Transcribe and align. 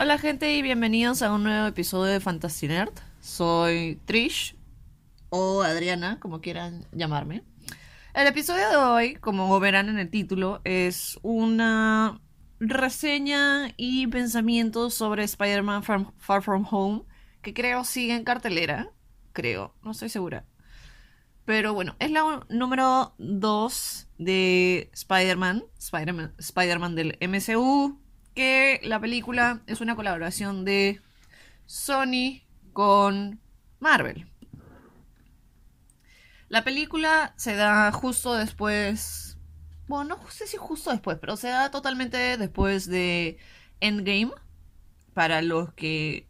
Hola 0.00 0.16
gente 0.16 0.54
y 0.54 0.62
bienvenidos 0.62 1.22
a 1.22 1.32
un 1.32 1.42
nuevo 1.42 1.66
episodio 1.66 2.12
de 2.12 2.20
Fantasy 2.20 2.68
Nerd. 2.68 2.92
Soy 3.20 4.00
Trish 4.04 4.56
o 5.28 5.62
Adriana, 5.62 6.20
como 6.20 6.40
quieran 6.40 6.86
llamarme. 6.92 7.42
El 8.14 8.28
episodio 8.28 8.70
de 8.70 8.76
hoy, 8.76 9.14
como 9.16 9.58
verán 9.58 9.88
en 9.88 9.98
el 9.98 10.08
título, 10.08 10.60
es 10.62 11.18
una 11.22 12.20
reseña 12.60 13.74
y 13.76 14.06
pensamiento 14.06 14.88
sobre 14.90 15.24
Spider-Man 15.24 15.82
Far, 15.82 16.42
From 16.44 16.64
Home, 16.70 17.02
que 17.42 17.52
creo 17.52 17.82
sigue 17.82 18.14
en 18.14 18.22
cartelera. 18.22 18.92
Creo, 19.32 19.74
no 19.82 19.90
estoy 19.90 20.10
segura. 20.10 20.44
Pero 21.44 21.74
bueno, 21.74 21.96
es 21.98 22.12
la 22.12 22.46
número 22.48 23.16
2 23.18 24.08
de 24.18 24.90
Spider-Man, 24.92 25.64
Spider-Man 25.76 26.34
Spider 26.38 26.78
del 26.90 27.18
MCU, 27.20 27.98
que 28.38 28.80
la 28.84 29.00
película 29.00 29.62
es 29.66 29.80
una 29.80 29.96
colaboración 29.96 30.64
de 30.64 31.00
Sony 31.66 32.42
con 32.72 33.40
Marvel. 33.80 34.28
La 36.48 36.62
película 36.62 37.34
se 37.36 37.56
da 37.56 37.90
justo 37.90 38.34
después, 38.34 39.38
bueno, 39.88 40.18
no 40.22 40.30
sé 40.30 40.46
si 40.46 40.56
justo 40.56 40.92
después, 40.92 41.18
pero 41.20 41.36
se 41.36 41.48
da 41.48 41.72
totalmente 41.72 42.36
después 42.36 42.86
de 42.86 43.38
Endgame. 43.80 44.30
Para 45.14 45.42
los 45.42 45.72
que 45.72 46.28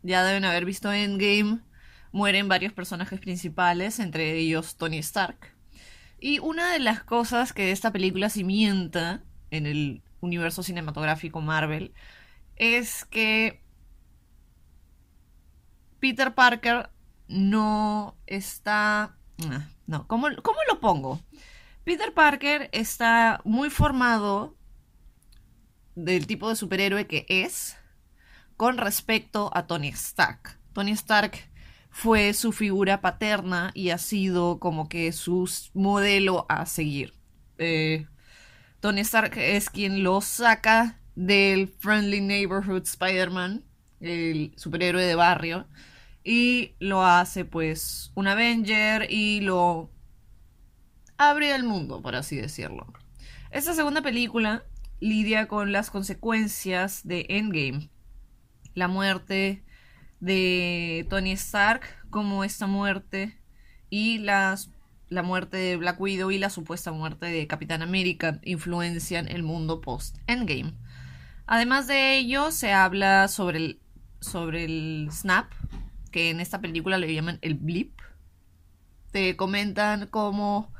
ya 0.00 0.24
deben 0.24 0.46
haber 0.46 0.64
visto 0.64 0.90
Endgame, 0.94 1.60
mueren 2.10 2.48
varios 2.48 2.72
personajes 2.72 3.20
principales, 3.20 3.98
entre 3.98 4.32
ellos 4.38 4.76
Tony 4.76 4.96
Stark. 4.96 5.54
Y 6.18 6.38
una 6.38 6.72
de 6.72 6.78
las 6.78 7.04
cosas 7.04 7.52
que 7.52 7.70
esta 7.70 7.92
película 7.92 8.30
cimienta 8.30 9.22
en 9.50 9.66
el 9.66 10.03
universo 10.24 10.62
cinematográfico 10.62 11.40
Marvel 11.40 11.92
es 12.56 13.04
que 13.04 13.62
Peter 16.00 16.34
Parker 16.34 16.90
no 17.28 18.16
está... 18.26 19.16
Ah, 19.48 19.68
no, 19.86 20.06
¿cómo, 20.06 20.28
¿cómo 20.42 20.58
lo 20.68 20.80
pongo? 20.80 21.20
Peter 21.84 22.12
Parker 22.14 22.68
está 22.72 23.40
muy 23.44 23.70
formado 23.70 24.56
del 25.94 26.26
tipo 26.26 26.48
de 26.48 26.56
superhéroe 26.56 27.06
que 27.06 27.26
es 27.28 27.76
con 28.56 28.78
respecto 28.78 29.50
a 29.54 29.66
Tony 29.66 29.88
Stark. 29.88 30.58
Tony 30.72 30.92
Stark 30.92 31.50
fue 31.90 32.34
su 32.34 32.52
figura 32.52 33.00
paterna 33.00 33.70
y 33.74 33.90
ha 33.90 33.98
sido 33.98 34.58
como 34.58 34.88
que 34.88 35.12
su 35.12 35.48
modelo 35.74 36.46
a 36.48 36.66
seguir. 36.66 37.14
Eh, 37.58 38.06
Tony 38.84 39.00
Stark 39.00 39.38
es 39.38 39.70
quien 39.70 40.02
lo 40.02 40.20
saca 40.20 41.00
del 41.14 41.68
Friendly 41.68 42.20
Neighborhood 42.20 42.82
Spider-Man, 42.82 43.64
el 44.00 44.52
superhéroe 44.58 45.02
de 45.02 45.14
barrio, 45.14 45.66
y 46.22 46.74
lo 46.80 47.02
hace 47.02 47.46
pues 47.46 48.12
un 48.14 48.26
Avenger 48.26 49.10
y 49.10 49.40
lo 49.40 49.90
abre 51.16 51.54
al 51.54 51.64
mundo, 51.64 52.02
por 52.02 52.14
así 52.14 52.36
decirlo. 52.36 52.92
Esta 53.50 53.72
segunda 53.72 54.02
película 54.02 54.64
lidia 55.00 55.48
con 55.48 55.72
las 55.72 55.90
consecuencias 55.90 57.08
de 57.08 57.24
Endgame, 57.30 57.88
la 58.74 58.88
muerte 58.88 59.64
de 60.20 61.06
Tony 61.08 61.32
Stark, 61.32 61.86
como 62.10 62.44
esta 62.44 62.66
muerte 62.66 63.40
y 63.88 64.18
las 64.18 64.73
la 65.14 65.22
muerte 65.22 65.56
de 65.56 65.76
Black 65.76 66.00
Widow 66.00 66.30
y 66.30 66.38
la 66.38 66.50
supuesta 66.50 66.92
muerte 66.92 67.26
de 67.26 67.46
Capitán 67.46 67.82
América 67.82 68.40
influencian 68.42 69.28
el 69.28 69.42
mundo 69.42 69.80
post-Endgame. 69.80 70.74
Además 71.46 71.86
de 71.86 72.16
ello, 72.16 72.50
se 72.50 72.72
habla 72.72 73.28
sobre 73.28 73.58
el, 73.58 73.80
sobre 74.20 74.64
el 74.64 75.08
Snap, 75.10 75.52
que 76.10 76.30
en 76.30 76.40
esta 76.40 76.60
película 76.60 76.98
le 76.98 77.12
llaman 77.12 77.38
el 77.42 77.54
blip. 77.54 78.00
Te 79.12 79.36
comentan 79.36 80.08
cómo 80.08 80.72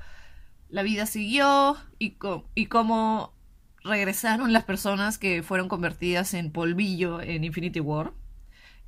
la 0.69 0.83
vida 0.83 1.07
siguió 1.07 1.77
y, 1.99 2.17
y 2.55 2.67
cómo 2.67 3.35
regresaron 3.83 4.53
las 4.53 4.65
personas 4.65 5.19
que 5.19 5.43
fueron 5.43 5.69
convertidas 5.69 6.35
en 6.35 6.51
polvillo 6.51 7.21
en 7.21 7.45
Infinity 7.45 7.81
War. 7.81 8.13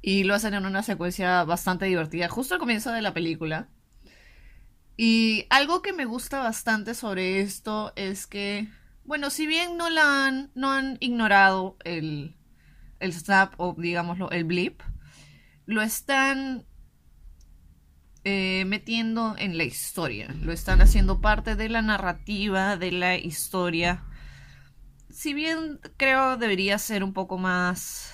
Y 0.02 0.24
lo 0.24 0.34
hacen 0.34 0.54
en 0.54 0.66
una 0.66 0.82
secuencia 0.82 1.44
bastante 1.44 1.86
divertida, 1.86 2.28
justo 2.28 2.54
al 2.54 2.60
comienzo 2.60 2.92
de 2.92 3.02
la 3.02 3.14
película 3.14 3.68
y 4.96 5.46
algo 5.50 5.82
que 5.82 5.92
me 5.92 6.06
gusta 6.06 6.38
bastante 6.38 6.94
sobre 6.94 7.40
esto 7.40 7.92
es 7.96 8.26
que, 8.26 8.68
bueno, 9.04 9.30
si 9.30 9.46
bien 9.46 9.76
no 9.76 9.90
la 9.90 10.26
han, 10.26 10.50
no 10.54 10.72
han 10.72 10.96
ignorado 11.00 11.76
el, 11.84 12.36
el 13.00 13.12
snap 13.12 13.54
o 13.58 13.74
digámoslo, 13.76 14.30
el 14.30 14.44
blip, 14.44 14.80
lo 15.66 15.82
están 15.82 16.64
eh, 18.24 18.64
metiendo 18.66 19.36
en 19.38 19.58
la 19.58 19.64
historia, 19.64 20.34
lo 20.40 20.52
están 20.52 20.80
haciendo 20.80 21.20
parte 21.20 21.56
de 21.56 21.68
la 21.68 21.82
narrativa 21.82 22.76
de 22.76 22.92
la 22.92 23.16
historia. 23.16 24.04
Si 25.10 25.34
bien 25.34 25.78
creo 25.96 26.36
debería 26.36 26.78
ser 26.78 27.04
un 27.04 27.12
poco 27.12 27.38
más 27.38 28.12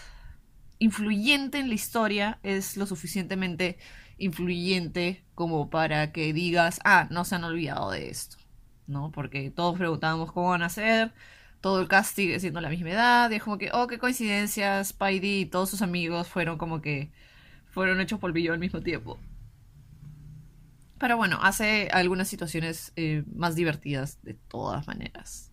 influyente 0.78 1.60
en 1.60 1.69
la 1.69 1.75
historia, 1.75 2.41
es 2.43 2.76
lo 2.76 2.87
suficientemente 2.87 3.78
influyente 4.22 5.25
como 5.34 5.69
para 5.69 6.12
que 6.12 6.33
digas, 6.33 6.81
ah, 6.84 7.09
no 7.10 7.25
se 7.25 7.34
han 7.34 7.44
olvidado 7.44 7.91
de 7.91 8.09
esto, 8.09 8.37
¿no? 8.87 9.10
Porque 9.10 9.50
todos 9.50 9.77
preguntábamos 9.77 10.33
cómo 10.33 10.50
van 10.50 10.62
a 10.62 10.69
ser, 10.69 11.12
todo 11.60 11.81
el 11.81 11.88
cast 11.88 12.15
sigue 12.15 12.38
siendo 12.38 12.61
la 12.61 12.69
misma 12.71 12.91
edad, 12.91 13.31
y 13.31 13.37
es 13.37 13.43
como 13.43 13.59
que, 13.59 13.71
oh, 13.72 13.87
qué 13.88 13.99
coincidencia, 13.99 14.82
Spidey 14.84 15.41
y 15.41 15.47
todos 15.47 15.71
sus 15.71 15.82
amigos 15.82 16.28
fueron 16.28 16.56
como 16.56 16.81
que 16.81 17.11
fueron 17.66 18.00
hechos 18.00 18.21
polvillo 18.21 18.53
al 18.53 18.59
mismo 18.61 18.81
tiempo. 18.81 19.19
Pero 20.99 21.16
bueno, 21.16 21.41
hace 21.43 21.88
algunas 21.93 22.28
situaciones 22.28 22.93
eh, 22.94 23.25
más 23.34 23.56
divertidas 23.56 24.22
de 24.22 24.34
todas 24.34 24.87
maneras. 24.87 25.50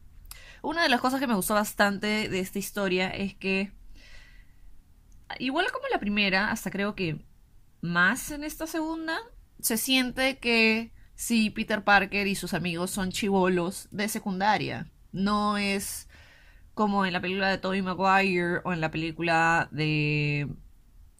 Una 0.61 0.83
de 0.83 0.89
las 0.89 1.01
cosas 1.01 1.19
que 1.19 1.25
me 1.25 1.33
gustó 1.33 1.55
bastante 1.55 2.29
de 2.29 2.39
esta 2.39 2.59
historia 2.59 3.09
es 3.09 3.33
que, 3.33 3.71
igual 5.39 5.71
como 5.71 5.87
la 5.91 5.99
primera, 5.99 6.51
hasta 6.51 6.69
creo 6.69 6.93
que 6.93 7.28
más 7.81 8.31
en 8.31 8.43
esta 8.43 8.67
segunda, 8.67 9.17
se 9.61 9.77
siente 9.77 10.39
que 10.39 10.93
sí, 11.15 11.49
Peter 11.49 11.83
Parker 11.83 12.27
y 12.27 12.35
sus 12.35 12.53
amigos 12.53 12.91
son 12.91 13.11
chivolos 13.11 13.87
de 13.91 14.07
secundaria. 14.07 14.91
No 15.11 15.57
es 15.57 16.07
como 16.73 17.05
en 17.05 17.13
la 17.13 17.21
película 17.21 17.49
de 17.49 17.57
Tobey 17.57 17.81
Maguire 17.81 18.61
o 18.63 18.71
en 18.71 18.81
la 18.81 18.91
película 18.91 19.67
de 19.71 20.47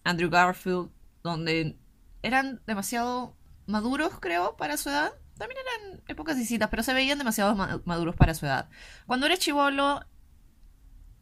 Andrew 0.04 0.30
Garfield, 0.30 0.90
donde 1.22 1.78
eran 2.22 2.62
demasiado 2.66 3.36
maduros, 3.66 4.18
creo, 4.20 4.56
para 4.56 4.76
su 4.76 4.88
edad. 4.88 5.12
También 5.36 5.60
eran 5.60 6.02
épocas 6.08 6.36
distintas, 6.36 6.70
pero 6.70 6.82
se 6.82 6.94
veían 6.94 7.18
demasiado 7.18 7.54
maduros 7.84 8.16
para 8.16 8.34
su 8.34 8.46
edad. 8.46 8.68
Cuando 9.06 9.26
eres 9.26 9.38
chivolo, 9.38 10.00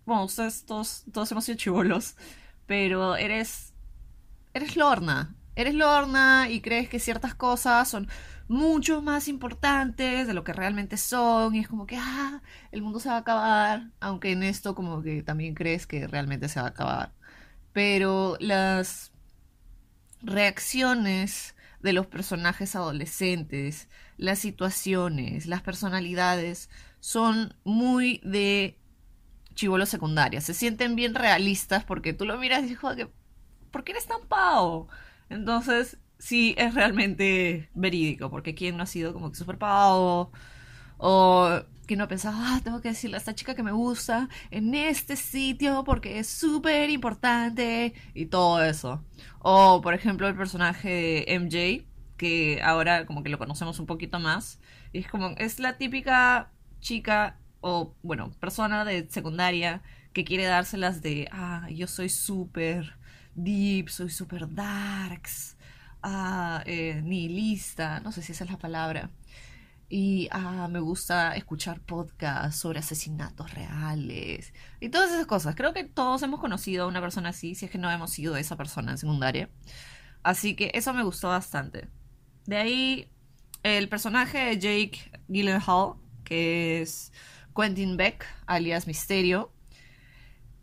bueno, 0.06 0.25
ustedes 0.25 0.65
todos, 0.65 1.05
todos 1.12 1.31
hemos 1.32 1.44
sido 1.44 1.59
chivolos, 1.59 2.16
pero 2.66 3.16
eres 3.16 3.75
eres 4.59 4.77
Lorna. 4.77 5.35
Eres 5.57 5.75
Lorna 5.75 6.49
y 6.51 6.61
crees 6.61 6.89
que 6.89 7.01
ciertas 7.01 7.35
cosas 7.35 7.89
son 7.89 8.09
mucho 8.49 9.03
más 9.03 9.29
importantes 9.29 10.27
de 10.27 10.35
lo 10.35 10.45
que 10.45 10.53
realmente 10.53 10.97
son. 10.97 11.55
Y 11.55 11.61
es 11.61 11.69
como 11.69 11.87
que, 11.87 11.97
ah, 11.99 12.43
el 12.73 12.83
mundo 12.83 13.01
se 13.01 13.09
va 13.09 13.17
a 13.17 13.19
acabar. 13.19 13.91
Aunque 14.01 14.33
en 14.33 14.43
esto 14.43 14.75
como 14.75 15.03
que 15.03 15.23
también 15.23 15.55
crees 15.55 15.87
que 15.87 16.07
realmente 16.07 16.49
se 16.49 16.61
va 16.61 16.67
a 16.67 16.71
acabar. 16.71 17.13
Pero 17.73 18.37
las 18.41 19.13
reacciones 20.23 21.55
de 21.81 21.93
los 21.93 22.07
personajes 22.07 22.75
adolescentes, 22.75 23.89
las 24.17 24.39
situaciones, 24.41 25.47
las 25.47 25.63
personalidades, 25.63 26.71
son 27.01 27.55
muy 27.65 28.21
de 28.25 28.79
chivolo 29.55 29.87
secundaria. 29.87 30.41
Se 30.41 30.55
sienten 30.55 30.97
bien 30.97 31.15
realistas 31.15 31.85
porque 31.85 32.13
tú 32.13 32.25
lo 32.25 32.38
miras 32.38 32.61
y 32.61 32.69
dices, 32.69 32.79
que 32.97 33.09
¿por 33.70 33.85
qué 33.85 33.93
eres 33.93 34.06
tan 34.06 34.26
pavo? 34.29 34.88
Entonces, 35.31 35.99
sí, 36.19 36.55
es 36.59 36.75
realmente 36.75 37.70
verídico, 37.75 38.31
porque 38.31 38.55
quién 38.55 38.76
no 38.76 38.82
ha 38.85 38.87
sido 38.87 39.12
como 39.12 39.31
que 39.31 39.37
súper 39.37 39.59
pavo, 39.59 40.32
o 40.99 41.61
quién 41.87 41.99
no 41.99 42.05
ha 42.05 42.09
pensado, 42.09 42.37
ah, 42.38 42.61
tengo 42.62 42.81
que 42.82 42.91
decirle 42.91 43.17
a 43.17 43.19
esta 43.19 43.35
chica 43.35 43.55
que 43.55 43.62
me 43.62 43.73
gusta 43.73 44.29
en 44.50 44.75
este 44.75 45.17
sitio 45.17 45.85
porque 45.85 46.19
es 46.19 46.29
súper 46.29 46.91
importante, 46.91 47.94
y 48.15 48.26
todo 48.26 48.62
eso. 48.62 49.05
O, 49.41 49.81
por 49.82 49.94
ejemplo, 49.94 50.29
el 50.29 50.37
personaje 50.37 50.88
de 50.88 51.25
MJ, 51.35 51.87
que 52.17 52.61
ahora 52.62 53.06
como 53.06 53.23
que 53.23 53.31
lo 53.31 53.38
conocemos 53.38 53.79
un 53.81 53.87
poquito 53.87 54.20
más, 54.20 54.61
es 54.93 55.09
como, 55.09 55.31
es 55.38 55.61
la 55.61 55.79
típica 55.79 56.50
chica 56.81 57.38
o, 57.61 57.94
bueno, 58.03 58.32
persona 58.41 58.85
de 58.85 59.09
secundaria 59.11 59.82
que 60.12 60.25
quiere 60.25 60.44
dárselas 60.44 61.03
de, 61.03 61.29
ah, 61.32 61.69
yo 61.70 61.87
soy 61.87 62.09
súper 62.09 62.98
deep, 63.43 63.88
soy 63.88 64.11
super 64.11 64.52
darks, 64.52 65.56
ah, 66.02 66.62
eh, 66.67 67.00
nihilista, 67.02 68.00
no 68.00 68.12
sé 68.12 68.23
si 68.23 68.32
esa 68.32 68.44
es 68.44 68.50
la 68.50 68.58
palabra. 68.58 69.11
Y 69.90 70.29
ah, 70.32 70.69
me 70.70 70.81
gusta 70.81 71.35
escuchar 71.37 71.81
podcasts 71.81 72.61
sobre 72.61 72.81
asesinatos 72.81 73.55
reales 73.55 74.52
y 74.81 74.90
todas 74.90 75.11
esas 75.11 75.26
cosas. 75.26 75.55
Creo 75.55 75.73
que 75.73 75.85
todos 75.85 76.23
hemos 76.23 76.40
conocido 76.40 76.85
a 76.85 76.88
una 76.88 77.00
persona 77.00 77.31
así, 77.31 77.55
si 77.55 77.64
es 77.67 77.70
que 77.70 77.79
no 77.79 77.90
hemos 77.90 78.11
sido 78.11 78.37
esa 78.37 78.56
persona 78.56 78.93
en 78.93 78.99
secundaria. 78.99 79.49
Así 80.23 80.55
que 80.56 80.70
eso 80.75 80.93
me 80.93 81.05
gustó 81.05 81.29
bastante. 81.29 81.88
De 82.46 82.56
ahí, 82.58 83.11
el 83.62 83.88
personaje 83.88 84.38
de 84.38 84.58
Jake 84.58 85.11
Gyllenhaal, 85.29 85.94
que 86.25 86.82
es 86.82 87.12
Quentin 87.56 87.96
Beck, 87.96 88.26
alias 88.46 88.87
Misterio, 88.87 89.52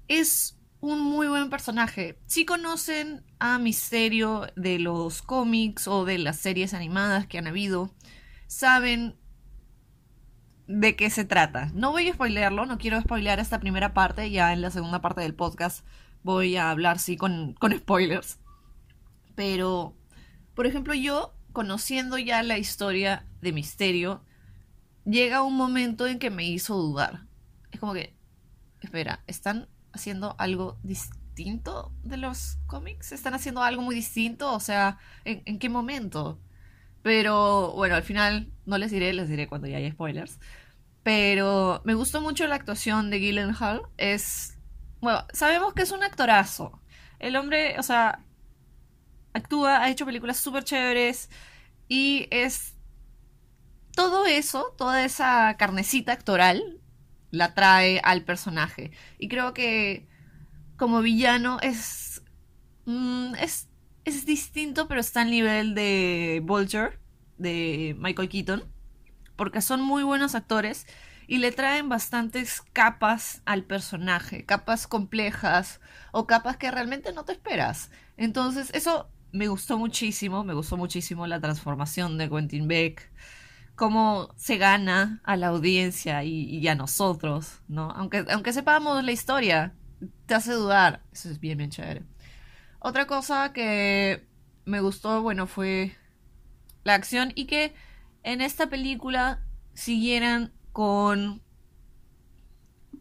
es 0.08 0.55
un 0.92 1.02
muy 1.02 1.28
buen 1.28 1.50
personaje. 1.50 2.20
Si 2.28 2.46
conocen 2.46 3.24
a 3.40 3.58
Misterio 3.58 4.48
de 4.56 4.78
los 4.78 5.24
cómics 5.24 5.88
o 5.88 6.06
de 6.06 6.20
las 6.20 6.38
series 6.38 6.76
animadas 6.76 7.26
que 7.26 7.40
han 7.40 7.48
habido, 7.48 7.90
saben 8.46 9.16
de 10.68 10.96
qué 10.96 11.10
se 11.10 11.26
trata. 11.26 11.72
No 11.74 11.92
voy 11.92 12.10
a 12.10 12.14
spoilearlo, 12.14 12.68
no 12.68 12.78
quiero 12.78 13.02
spoilear 13.02 13.40
esta 13.40 13.60
primera 13.60 13.96
parte, 13.96 14.30
ya 14.30 14.54
en 14.54 14.62
la 14.62 14.70
segunda 14.70 15.02
parte 15.02 15.22
del 15.22 15.34
podcast 15.34 15.84
voy 16.22 16.56
a 16.56 16.70
hablar, 16.70 17.00
sí, 17.00 17.18
con, 17.18 17.54
con 17.54 17.76
spoilers. 17.76 18.40
Pero, 19.34 19.98
por 20.54 20.68
ejemplo, 20.68 20.94
yo, 20.94 21.34
conociendo 21.52 22.20
ya 22.20 22.44
la 22.44 22.60
historia 22.60 23.26
de 23.42 23.54
Misterio, 23.54 24.24
llega 25.04 25.42
un 25.42 25.56
momento 25.56 26.06
en 26.06 26.20
que 26.20 26.30
me 26.30 26.48
hizo 26.48 26.78
dudar. 26.78 27.26
Es 27.72 27.80
como 27.80 27.94
que, 27.94 28.16
espera, 28.82 29.24
¿están 29.26 29.68
haciendo 29.96 30.36
algo 30.38 30.78
distinto 30.84 31.92
de 32.04 32.18
los 32.18 32.58
cómics? 32.68 33.12
¿Están 33.12 33.34
haciendo 33.34 33.64
algo 33.64 33.82
muy 33.82 33.96
distinto? 33.96 34.54
O 34.54 34.60
sea, 34.60 34.98
¿en, 35.26 35.60
qué 35.60 35.70
momento? 35.70 36.40
Pero 37.02 37.74
bueno, 37.74 37.96
al 37.96 38.04
final 38.04 38.52
no 38.66 38.78
les 38.78 38.92
diré, 38.92 39.14
les 39.14 39.30
diré 39.30 39.48
cuando 39.48 39.68
ya 39.68 39.78
haya 39.78 39.92
spoilers. 39.92 40.40
Pero 41.04 41.82
me 41.86 41.94
gustó 41.94 42.22
mucho 42.22 42.48
la 42.48 42.56
actuación 42.56 43.10
de 43.10 43.20
Gyllenhaal. 43.20 43.84
Es. 43.98 44.58
Bueno, 45.02 45.26
sabemos 45.34 45.74
que 45.74 45.84
es 45.84 45.92
un 45.92 46.04
actorazo. 46.04 46.82
El 47.20 47.36
hombre, 47.36 47.80
o 47.80 47.84
sea, 47.84 48.24
actúa, 49.34 49.84
ha 49.84 49.90
hecho 49.90 50.06
películas 50.06 50.38
súper 50.38 50.64
chéveres. 50.64 51.30
Y 51.88 52.28
es. 52.32 52.74
Todo 53.96 54.26
eso, 54.26 54.74
toda 54.78 55.06
esa 55.06 55.56
carnecita 55.58 56.12
actoral, 56.12 56.82
la 57.32 57.54
trae 57.54 58.00
al 58.04 58.24
personaje. 58.24 58.92
Y 59.18 59.28
creo 59.28 59.54
que 59.54 60.08
como 60.78 61.02
villano 61.02 61.60
es, 61.62 62.24
mm, 62.86 63.36
es, 63.36 63.70
es 64.04 64.26
distinto, 64.26 64.88
pero 64.88 65.00
está 65.00 65.22
al 65.22 65.32
nivel 65.32 65.76
de 65.76 66.42
Vulture, 66.44 67.00
de 67.38 67.96
Michael 68.00 68.30
Keaton, 68.30 68.64
porque 69.36 69.62
son 69.62 69.82
muy 69.82 70.04
buenos 70.04 70.36
actores 70.36 70.88
y 71.28 71.40
le 71.40 71.52
traen 71.52 71.90
bastantes 71.90 72.62
capas 72.74 73.42
al 73.46 73.64
personaje, 73.64 74.46
capas 74.46 74.88
complejas 74.88 75.82
o 76.12 76.28
capas 76.28 76.58
que 76.58 76.72
realmente 76.72 77.14
no 77.14 77.26
te 77.26 77.34
esperas. 77.34 77.90
Entonces, 78.18 78.70
eso 78.74 79.10
me 79.32 79.48
gustó 79.48 79.78
muchísimo, 79.78 80.44
me 80.44 80.54
gustó 80.54 80.78
muchísimo 80.78 81.28
la 81.28 81.42
transformación 81.42 82.18
de 82.18 82.30
Quentin 82.30 82.68
Beck 82.68 83.12
cómo 83.76 84.34
se 84.38 84.58
gana 84.58 85.22
a 85.24 85.36
la 85.36 85.48
audiencia 85.48 86.24
y, 86.24 86.66
a 86.68 86.76
nosotros, 86.76 87.62
¿no? 87.68 87.92
Aunque, 87.92 88.26
aunque 88.30 88.54
sepamos 88.54 89.04
la 89.04 89.12
historia, 89.12 89.74
te 90.26 90.34
hace 90.34 90.54
dudar. 90.54 91.04
Eso 91.12 91.30
es 91.30 91.40
bien, 91.40 91.58
bien 91.58 91.70
chévere. 91.70 92.04
Otra 92.80 93.08
cosa 93.08 93.52
que 93.54 94.28
me 94.66 94.80
gustó, 94.80 95.22
bueno, 95.22 95.48
fue 95.48 95.96
la 96.84 96.94
acción 96.94 97.32
y 97.36 97.46
que 97.46 97.74
en 98.24 98.42
esta 98.42 98.70
película 98.70 99.42
siguieran 99.74 100.54
con 100.72 101.42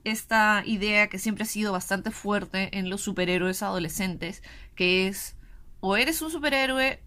esta 0.04 0.62
idea 0.66 1.08
que 1.08 1.18
siempre 1.18 1.44
ha 1.44 1.46
sido 1.46 1.72
bastante 1.72 2.10
fuerte 2.10 2.76
en 2.78 2.90
los 2.90 3.00
superhéroes 3.00 3.62
adolescentes, 3.62 4.42
que 4.74 5.06
es 5.06 5.36
o 5.80 5.96
eres 5.96 6.22
un 6.22 6.30
superhéroe 6.30 7.03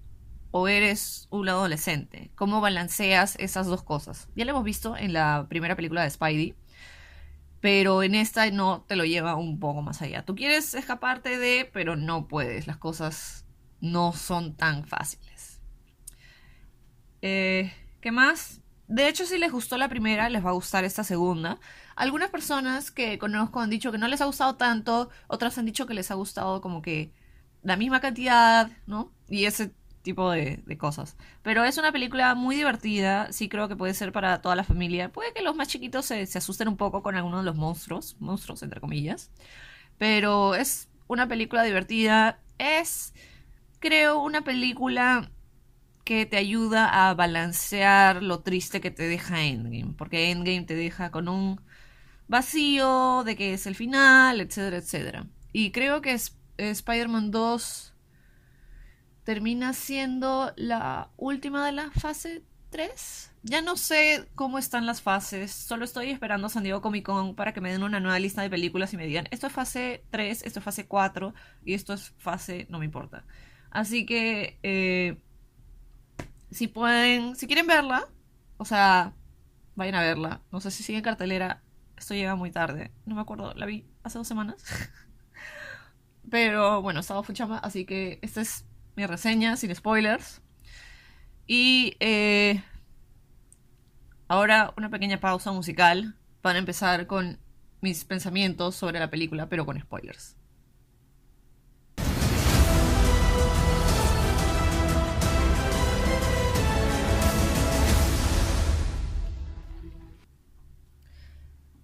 o 0.51 0.67
eres 0.67 1.27
un 1.29 1.49
adolescente? 1.49 2.31
¿Cómo 2.35 2.61
balanceas 2.61 3.35
esas 3.39 3.67
dos 3.67 3.83
cosas? 3.83 4.29
Ya 4.35 4.45
lo 4.45 4.51
hemos 4.51 4.63
visto 4.63 4.95
en 4.97 5.13
la 5.13 5.45
primera 5.49 5.75
película 5.75 6.03
de 6.03 6.09
Spidey, 6.09 6.55
pero 7.59 8.03
en 8.03 8.15
esta 8.15 8.49
no 8.51 8.85
te 8.87 8.95
lo 8.95 9.05
lleva 9.05 9.35
un 9.35 9.59
poco 9.59 9.81
más 9.81 10.01
allá. 10.01 10.23
Tú 10.23 10.35
quieres 10.35 10.73
escaparte 10.73 11.37
de, 11.37 11.69
pero 11.71 11.95
no 11.95 12.27
puedes. 12.27 12.67
Las 12.67 12.77
cosas 12.77 13.45
no 13.81 14.13
son 14.13 14.55
tan 14.55 14.85
fáciles. 14.85 15.59
Eh, 17.21 17.73
¿Qué 18.01 18.11
más? 18.11 18.61
De 18.87 19.09
hecho, 19.09 19.25
si 19.25 19.37
les 19.37 19.51
gustó 19.51 19.77
la 19.77 19.89
primera, 19.89 20.29
les 20.29 20.45
va 20.45 20.51
a 20.51 20.53
gustar 20.53 20.85
esta 20.85 21.03
segunda. 21.03 21.59
Algunas 21.95 22.29
personas 22.29 22.89
que 22.89 23.17
conozco 23.17 23.59
han 23.59 23.69
dicho 23.69 23.91
que 23.91 23.97
no 23.97 24.07
les 24.07 24.21
ha 24.21 24.25
gustado 24.25 24.55
tanto, 24.55 25.09
otras 25.27 25.57
han 25.57 25.65
dicho 25.65 25.85
que 25.87 25.93
les 25.93 26.09
ha 26.09 26.15
gustado 26.15 26.61
como 26.61 26.81
que 26.81 27.11
la 27.63 27.75
misma 27.75 27.99
cantidad, 27.99 28.69
¿no? 28.85 29.11
Y 29.27 29.45
ese 29.45 29.73
tipo 30.07 30.31
de, 30.31 30.63
cosas. 30.77 31.17
Pero 31.43 31.65
es 31.65 31.77
una 31.77 31.91
película 31.91 32.33
muy 32.33 32.55
divertida, 32.55 33.29
sí 33.33 33.49
creo 33.49 33.67
que 33.67 33.75
puede 33.75 33.93
ser 33.93 34.13
para 34.13 34.41
toda 34.41 34.55
la 34.55 34.63
familia. 34.63 35.11
Puede 35.11 35.33
que 35.33 35.41
los 35.41 35.55
más 35.55 35.67
chiquitos 35.67 36.05
se, 36.05 36.21
asusten 36.21 36.69
un 36.69 36.77
poco 36.77 37.03
con 37.03 37.15
algunos 37.15 37.41
de 37.41 37.45
los 37.45 37.57
monstruos, 37.57 38.15
monstruos 38.19 38.63
entre 38.63 38.79
comillas. 38.79 39.31
Pero 39.97 40.55
es 40.55 40.87
una 41.07 41.27
película 41.27 41.63
divertida, 41.63 42.39
es, 42.57 43.13
creo, 43.79 44.19
una 44.21 44.43
película 44.43 45.29
que 46.05 46.25
te 46.25 46.37
ayuda 46.37 47.09
a 47.09 47.13
balancear 47.13 48.23
lo 48.23 48.39
triste 48.39 48.79
que 48.79 48.91
te 48.91 49.03
deja 49.09 49.43
Endgame. 49.43 49.93
Porque 49.97 50.31
Endgame 50.31 50.63
te 50.63 50.75
deja 50.75 51.11
con 51.11 51.27
un 51.27 51.59
vacío 52.29 53.23
de 53.25 53.35
que 53.35 53.53
es 53.53 53.67
el 53.67 53.75
final, 53.75 54.39
etcétera, 54.39 54.77
etcétera. 54.77 55.27
Y 55.51 55.71
creo 55.71 56.01
que 56.01 56.17
Spider-Man 56.57 57.31
2 57.31 57.93
termina 59.27 59.73
siendo 59.73 60.53
la 60.55 61.09
última 61.17 61.65
de 61.65 61.73
la 61.73 61.91
fase 61.91 62.43
3. 62.69 63.33
Ya 63.43 63.61
no 63.61 63.75
sé 63.75 64.25
cómo 64.35 64.57
están 64.57 64.85
las 64.85 65.01
fases, 65.01 65.51
solo 65.51 65.83
estoy 65.83 66.11
esperando 66.11 66.47
a 66.47 66.49
San 66.49 66.63
Diego 66.63 66.81
Comic 66.81 67.05
Con 67.05 67.35
para 67.35 67.53
que 67.53 67.59
me 67.59 67.69
den 67.69 67.83
una 67.83 67.99
nueva 67.99 68.19
lista 68.19 68.41
de 68.41 68.49
películas 68.49 68.93
y 68.93 68.97
me 68.97 69.05
digan, 69.05 69.27
esto 69.31 69.47
es 69.47 69.51
fase 69.51 70.05
3, 70.11 70.43
esto 70.43 70.59
es 70.59 70.63
fase 70.63 70.87
4 70.87 71.33
y 71.65 71.73
esto 71.73 71.93
es 71.93 72.13
fase, 72.17 72.67
no 72.69 72.79
me 72.79 72.85
importa. 72.85 73.25
Así 73.69 74.05
que, 74.05 74.59
eh, 74.63 75.17
si 76.49 76.69
pueden, 76.69 77.35
si 77.35 77.47
quieren 77.47 77.67
verla, 77.67 78.07
o 78.55 78.63
sea, 78.63 79.13
vayan 79.75 79.95
a 79.95 80.03
verla. 80.03 80.41
No 80.53 80.61
sé 80.61 80.71
si 80.71 80.83
sigue 80.83 80.99
en 80.99 81.03
cartelera, 81.03 81.63
esto 81.97 82.13
llega 82.13 82.35
muy 82.35 82.51
tarde, 82.51 82.93
no 83.05 83.15
me 83.15 83.21
acuerdo, 83.23 83.53
la 83.55 83.65
vi 83.65 83.85
hace 84.03 84.19
dos 84.19 84.27
semanas. 84.27 84.63
Pero 86.31 86.81
bueno, 86.81 87.01
estaba 87.01 87.23
fuchama, 87.23 87.57
así 87.57 87.85
que 87.85 88.19
este 88.21 88.39
es 88.39 88.66
mi 88.97 89.05
reseña 89.05 89.55
sin 89.55 89.73
spoilers. 89.73 90.41
Y 91.45 91.95
eh, 91.99 92.63
ahora 94.27 94.73
una 94.75 94.89
pequeña 94.89 95.19
pausa 95.19 95.51
musical 95.51 96.15
para 96.41 96.57
empezar 96.57 97.05
con 97.05 97.39
mis 97.79 98.03
pensamientos 98.05 98.75
sobre 98.75 98.99
la 98.99 99.11
película, 99.11 99.47
pero 99.49 99.67
con 99.67 99.79
spoilers. 99.79 100.35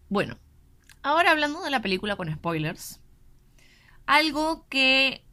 Bueno, 0.09 0.39
ahora 1.03 1.31
hablando 1.31 1.61
de 1.61 1.69
la 1.69 1.81
película 1.83 2.15
con 2.15 2.33
spoilers, 2.33 3.01
algo 4.07 4.67
que 4.67 5.23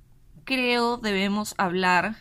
creo 0.45 0.97
debemos 0.97 1.55
hablar 1.59 2.17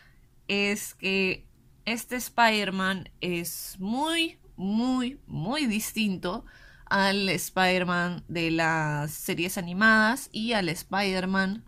es 0.47 0.93
que 0.95 1.47
este 1.85 2.15
Spider-Man 2.15 3.09
es 3.21 3.75
muy, 3.79 4.39
muy, 4.55 5.19
muy 5.27 5.65
distinto 5.65 6.45
al 6.85 7.29
Spider-Man 7.29 8.23
de 8.27 8.51
las 8.51 9.11
series 9.11 9.57
animadas 9.57 10.29
y 10.31 10.53
al 10.53 10.69
Spider-Man 10.69 11.63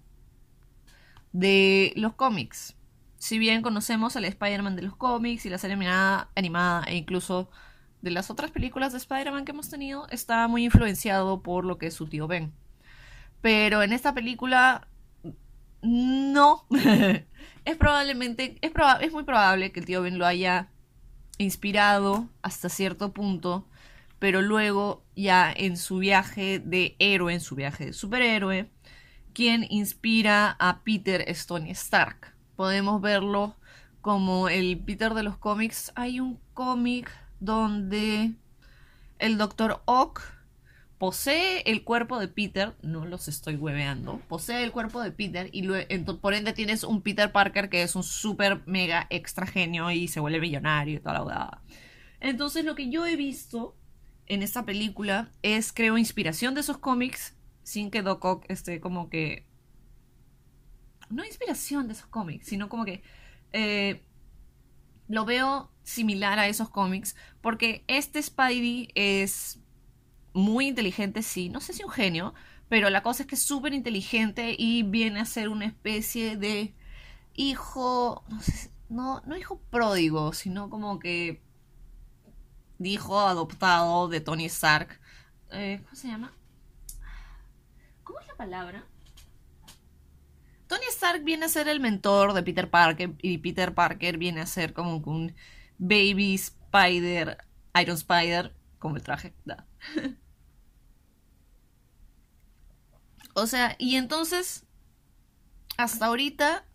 de 1.31 1.93
los 1.95 2.13
cómics. 2.13 2.75
Si 3.17 3.37
bien 3.37 3.61
conocemos 3.61 4.15
al 4.15 4.25
Spider-Man 4.25 4.75
de 4.75 4.81
los 4.81 4.95
cómics 4.95 5.45
y 5.45 5.49
la 5.49 5.57
serie 5.57 5.75
animada, 5.75 6.29
animada 6.35 6.83
e 6.85 6.95
incluso 6.95 7.49
de 8.01 8.11
las 8.11 8.31
otras 8.31 8.51
películas 8.51 8.93
de 8.93 8.97
Spider-Man 8.97 9.45
que 9.45 9.51
hemos 9.51 9.69
tenido, 9.69 10.07
está 10.09 10.47
muy 10.47 10.65
influenciado 10.65 11.41
por 11.41 11.65
lo 11.65 11.77
que 11.77 11.87
es 11.87 11.93
su 11.93 12.07
tío 12.07 12.27
Ben. 12.27 12.51
Pero 13.41 13.83
en 13.83 13.93
esta 13.93 14.13
película 14.13 14.87
no. 15.81 16.65
es 17.65 17.77
probablemente, 17.77 18.57
es, 18.61 18.71
es 19.01 19.11
muy 19.11 19.23
probable 19.23 19.71
que 19.71 19.79
el 19.79 19.85
tío 19.85 20.01
Ben 20.01 20.17
lo 20.17 20.25
haya 20.25 20.69
inspirado 21.37 22.29
hasta 22.41 22.69
cierto 22.69 23.13
punto, 23.13 23.67
pero 24.19 24.41
luego 24.41 25.03
ya 25.15 25.51
en 25.51 25.77
su 25.77 25.97
viaje 25.97 26.59
de 26.59 26.95
héroe, 26.99 27.33
en 27.33 27.41
su 27.41 27.55
viaje 27.55 27.87
de 27.87 27.93
superhéroe, 27.93 28.69
quien 29.33 29.65
inspira 29.69 30.55
a 30.59 30.83
Peter 30.83 31.23
Stone 31.27 31.71
Stark. 31.71 32.35
Podemos 32.55 33.01
verlo 33.01 33.55
como 34.01 34.49
el 34.49 34.77
Peter 34.79 35.13
de 35.13 35.23
los 35.23 35.37
cómics. 35.37 35.91
Hay 35.95 36.19
un 36.19 36.39
cómic 36.53 37.11
donde 37.39 38.33
el 39.19 39.37
Doctor 39.37 39.81
Ock 39.85 40.21
posee 41.01 41.63
el 41.65 41.83
cuerpo 41.83 42.19
de 42.19 42.27
Peter, 42.27 42.75
no 42.83 43.05
los 43.07 43.27
estoy 43.27 43.55
hueveando, 43.55 44.21
posee 44.27 44.63
el 44.63 44.71
cuerpo 44.71 45.01
de 45.01 45.09
Peter 45.09 45.49
y 45.51 45.67
por 46.21 46.35
ende 46.35 46.53
tienes 46.53 46.83
un 46.83 47.01
Peter 47.01 47.31
Parker 47.31 47.71
que 47.71 47.81
es 47.81 47.95
un 47.95 48.03
super 48.03 48.61
mega 48.67 49.07
extra 49.09 49.47
genio 49.47 49.89
y 49.89 50.07
se 50.07 50.19
vuelve 50.19 50.39
millonario 50.39 50.97
y 50.97 50.99
toda 50.99 51.13
la 51.13 51.23
verdad. 51.23 51.57
Entonces 52.19 52.65
lo 52.65 52.75
que 52.75 52.91
yo 52.91 53.07
he 53.07 53.15
visto 53.15 53.75
en 54.27 54.43
esta 54.43 54.63
película 54.63 55.31
es, 55.41 55.73
creo, 55.73 55.97
inspiración 55.97 56.53
de 56.53 56.61
esos 56.61 56.77
cómics 56.77 57.35
sin 57.63 57.89
que 57.89 58.03
Doc 58.03 58.23
Ock 58.23 58.45
esté 58.47 58.79
como 58.79 59.09
que... 59.09 59.47
No 61.09 61.25
inspiración 61.25 61.87
de 61.87 61.93
esos 61.93 62.05
cómics, 62.05 62.45
sino 62.45 62.69
como 62.69 62.85
que... 62.85 63.01
Eh, 63.53 64.03
lo 65.07 65.25
veo 65.25 65.71
similar 65.81 66.37
a 66.37 66.47
esos 66.47 66.69
cómics 66.69 67.15
porque 67.41 67.83
este 67.87 68.21
Spidey 68.21 68.89
es 68.93 69.60
muy 70.33 70.67
inteligente, 70.67 71.21
sí, 71.21 71.49
no 71.49 71.59
sé 71.59 71.73
si 71.73 71.83
un 71.83 71.91
genio, 71.91 72.33
pero 72.69 72.89
la 72.89 73.03
cosa 73.03 73.23
es 73.23 73.27
que 73.27 73.35
es 73.35 73.43
súper 73.43 73.73
inteligente 73.73 74.55
y 74.57 74.83
viene 74.83 75.19
a 75.19 75.25
ser 75.25 75.49
una 75.49 75.65
especie 75.65 76.37
de 76.37 76.73
hijo, 77.33 78.23
no, 78.29 78.41
sé, 78.41 78.71
no, 78.89 79.21
no 79.25 79.37
hijo 79.37 79.59
pródigo, 79.69 80.33
sino 80.33 80.69
como 80.69 80.99
que 80.99 81.41
hijo 82.79 83.19
adoptado 83.19 84.07
de 84.07 84.21
Tony 84.21 84.45
Stark. 84.45 84.99
Eh, 85.51 85.81
¿Cómo 85.83 85.95
se 85.95 86.07
llama? 86.07 86.33
¿Cómo 88.03 88.19
es 88.19 88.27
la 88.27 88.35
palabra? 88.35 88.85
Tony 90.67 90.85
Stark 90.89 91.23
viene 91.23 91.45
a 91.45 91.49
ser 91.49 91.67
el 91.67 91.81
mentor 91.81 92.33
de 92.33 92.43
Peter 92.43 92.69
Parker 92.69 93.15
y 93.21 93.39
Peter 93.39 93.73
Parker 93.73 94.17
viene 94.17 94.39
a 94.39 94.45
ser 94.45 94.71
como 94.71 94.95
un 94.97 95.35
baby 95.77 96.35
spider, 96.35 97.37
Iron 97.81 97.97
Spider, 97.97 98.55
como 98.79 98.95
el 98.95 99.03
traje. 99.03 99.33
O 103.33 103.47
sea, 103.47 103.75
y 103.77 103.95
entonces, 103.95 104.65
hasta 105.77 106.07
ahorita, 106.07 106.65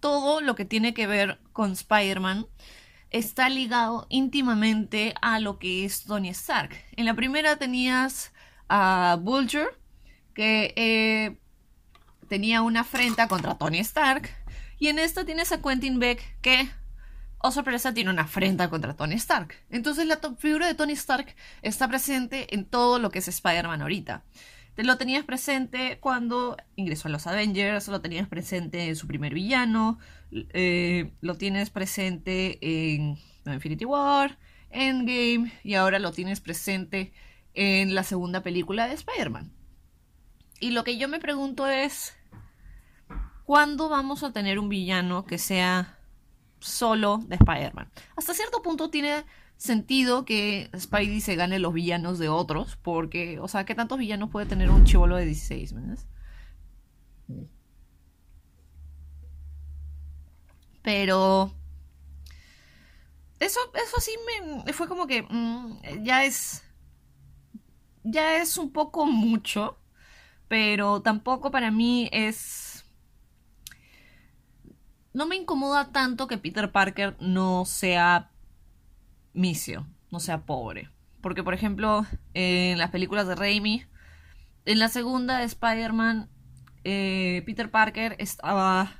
todo 0.00 0.40
lo 0.40 0.54
que 0.54 0.64
tiene 0.64 0.94
que 0.94 1.06
ver 1.06 1.40
con 1.52 1.72
Spider-Man 1.72 2.46
está 3.10 3.48
ligado 3.48 4.06
íntimamente 4.10 5.14
a 5.22 5.38
lo 5.38 5.58
que 5.58 5.84
es 5.84 6.04
Tony 6.04 6.30
Stark. 6.30 6.76
En 6.96 7.06
la 7.06 7.14
primera 7.14 7.56
tenías 7.56 8.32
a 8.68 9.18
Vulture, 9.20 9.68
que 10.34 10.74
eh, 10.76 11.38
tenía 12.28 12.62
una 12.62 12.80
afrenta 12.80 13.28
contra 13.28 13.56
Tony 13.56 13.78
Stark. 13.78 14.28
Y 14.78 14.88
en 14.88 14.98
esta 14.98 15.24
tienes 15.24 15.52
a 15.52 15.62
Quentin 15.62 15.98
Beck, 15.98 16.40
que, 16.40 16.68
oh 17.38 17.52
sorpresa, 17.52 17.94
tiene 17.94 18.10
una 18.10 18.22
afrenta 18.22 18.68
contra 18.68 18.94
Tony 18.94 19.14
Stark. 19.14 19.54
Entonces 19.70 20.06
la 20.06 20.18
figura 20.38 20.66
de 20.66 20.74
Tony 20.74 20.94
Stark 20.94 21.34
está 21.62 21.88
presente 21.88 22.52
en 22.54 22.64
todo 22.64 22.98
lo 22.98 23.10
que 23.10 23.20
es 23.20 23.28
Spider-Man 23.28 23.82
ahorita 23.82 24.24
lo 24.76 24.98
tenías 24.98 25.24
presente 25.24 25.98
cuando 26.00 26.56
ingresó 26.74 27.08
a 27.08 27.10
los 27.10 27.26
Avengers, 27.26 27.88
lo 27.88 28.00
tenías 28.00 28.28
presente 28.28 28.88
en 28.88 28.96
su 28.96 29.06
primer 29.06 29.32
villano, 29.32 29.98
eh, 30.32 31.12
lo 31.20 31.36
tienes 31.36 31.70
presente 31.70 32.58
en 32.60 33.16
Infinity 33.46 33.84
War, 33.84 34.38
Endgame 34.70 35.52
y 35.62 35.74
ahora 35.74 36.00
lo 36.00 36.10
tienes 36.10 36.40
presente 36.40 37.12
en 37.54 37.94
la 37.94 38.02
segunda 38.02 38.42
película 38.42 38.88
de 38.88 38.94
Spider-Man. 38.94 39.52
Y 40.58 40.70
lo 40.70 40.82
que 40.82 40.98
yo 40.98 41.08
me 41.08 41.20
pregunto 41.20 41.68
es, 41.68 42.16
¿cuándo 43.44 43.88
vamos 43.88 44.24
a 44.24 44.32
tener 44.32 44.58
un 44.58 44.68
villano 44.68 45.24
que 45.24 45.38
sea 45.38 45.98
solo 46.58 47.18
de 47.28 47.36
Spider-Man? 47.36 47.90
Hasta 48.16 48.34
cierto 48.34 48.62
punto 48.62 48.90
tiene 48.90 49.24
sentido 49.64 50.24
que 50.24 50.70
Spidey 50.78 51.20
se 51.20 51.36
gane 51.36 51.58
los 51.58 51.72
villanos 51.72 52.18
de 52.18 52.28
otros, 52.28 52.76
porque, 52.82 53.38
o 53.40 53.48
sea, 53.48 53.64
¿qué 53.64 53.74
tantos 53.74 53.98
villanos 53.98 54.30
puede 54.30 54.46
tener 54.46 54.70
un 54.70 54.84
chivolo 54.84 55.16
de 55.16 55.24
16? 55.24 55.74
Pero... 60.82 61.52
Eso, 63.40 63.60
eso 63.74 64.00
sí 64.00 64.12
me 64.64 64.72
fue 64.72 64.86
como 64.88 65.06
que 65.06 65.22
mm, 65.22 66.02
ya 66.02 66.24
es 66.24 66.62
ya 68.04 68.36
es 68.36 68.56
un 68.58 68.70
poco 68.70 69.06
mucho, 69.06 69.78
pero 70.48 71.02
tampoco 71.02 71.50
para 71.50 71.70
mí 71.70 72.08
es 72.12 72.84
no 75.12 75.26
me 75.26 75.36
incomoda 75.36 75.90
tanto 75.92 76.26
que 76.26 76.38
Peter 76.38 76.70
Parker 76.70 77.16
no 77.20 77.64
sea 77.64 78.30
no 79.34 80.20
sea 80.20 80.46
pobre. 80.46 80.90
Porque, 81.20 81.42
por 81.42 81.54
ejemplo, 81.54 82.06
en 82.34 82.78
las 82.78 82.90
películas 82.90 83.26
de 83.26 83.34
Raimi, 83.34 83.84
en 84.64 84.78
la 84.78 84.88
segunda 84.88 85.38
de 85.38 85.44
Spider-Man, 85.44 86.30
eh, 86.84 87.42
Peter 87.46 87.70
Parker 87.70 88.16
estaba 88.18 88.92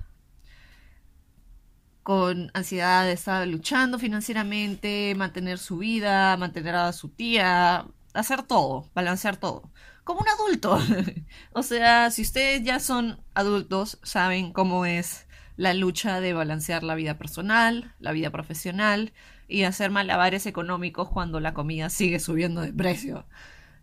con 2.02 2.50
ansiedad, 2.54 3.08
estaba 3.10 3.46
luchando 3.46 3.98
financieramente, 3.98 5.14
mantener 5.16 5.58
su 5.58 5.78
vida, 5.78 6.36
mantener 6.36 6.74
a 6.74 6.92
su 6.92 7.08
tía, 7.08 7.86
hacer 8.12 8.42
todo, 8.42 8.90
balancear 8.94 9.36
todo. 9.36 9.70
Como 10.04 10.20
un 10.20 10.28
adulto. 10.28 10.78
o 11.52 11.62
sea, 11.62 12.10
si 12.10 12.22
ustedes 12.22 12.62
ya 12.62 12.78
son 12.80 13.22
adultos, 13.34 13.98
saben 14.02 14.52
cómo 14.52 14.84
es 14.86 15.26
la 15.56 15.72
lucha 15.72 16.20
de 16.20 16.34
balancear 16.34 16.82
la 16.82 16.94
vida 16.94 17.16
personal, 17.16 17.94
la 18.00 18.12
vida 18.12 18.30
profesional, 18.30 19.12
y 19.48 19.64
hacer 19.64 19.90
malabares 19.90 20.46
económicos 20.46 21.08
cuando 21.08 21.40
la 21.40 21.54
comida 21.54 21.90
sigue 21.90 22.18
subiendo 22.18 22.60
de 22.60 22.72
precio. 22.72 23.26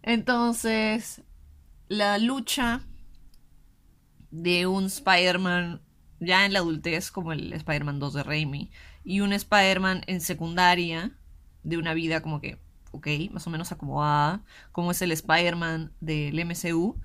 Entonces, 0.01 1.21
la 1.87 2.17
lucha 2.17 2.81
de 4.31 4.65
un 4.65 4.85
Spider-Man 4.85 5.81
ya 6.19 6.45
en 6.45 6.53
la 6.53 6.59
adultez, 6.59 7.11
como 7.11 7.33
el 7.33 7.51
Spider-Man 7.51 7.99
2 7.99 8.13
de 8.13 8.23
Raimi, 8.23 8.71
y 9.03 9.21
un 9.21 9.33
Spider-Man 9.33 10.03
en 10.07 10.21
secundaria, 10.21 11.17
de 11.63 11.77
una 11.77 11.93
vida 11.93 12.21
como 12.21 12.41
que, 12.41 12.59
ok, 12.91 13.07
más 13.31 13.45
o 13.47 13.49
menos 13.49 13.71
acomodada, 13.71 14.43
como 14.71 14.91
es 14.91 15.01
el 15.01 15.11
Spider-Man 15.11 15.93
del 15.99 16.39
MCU, 16.39 16.99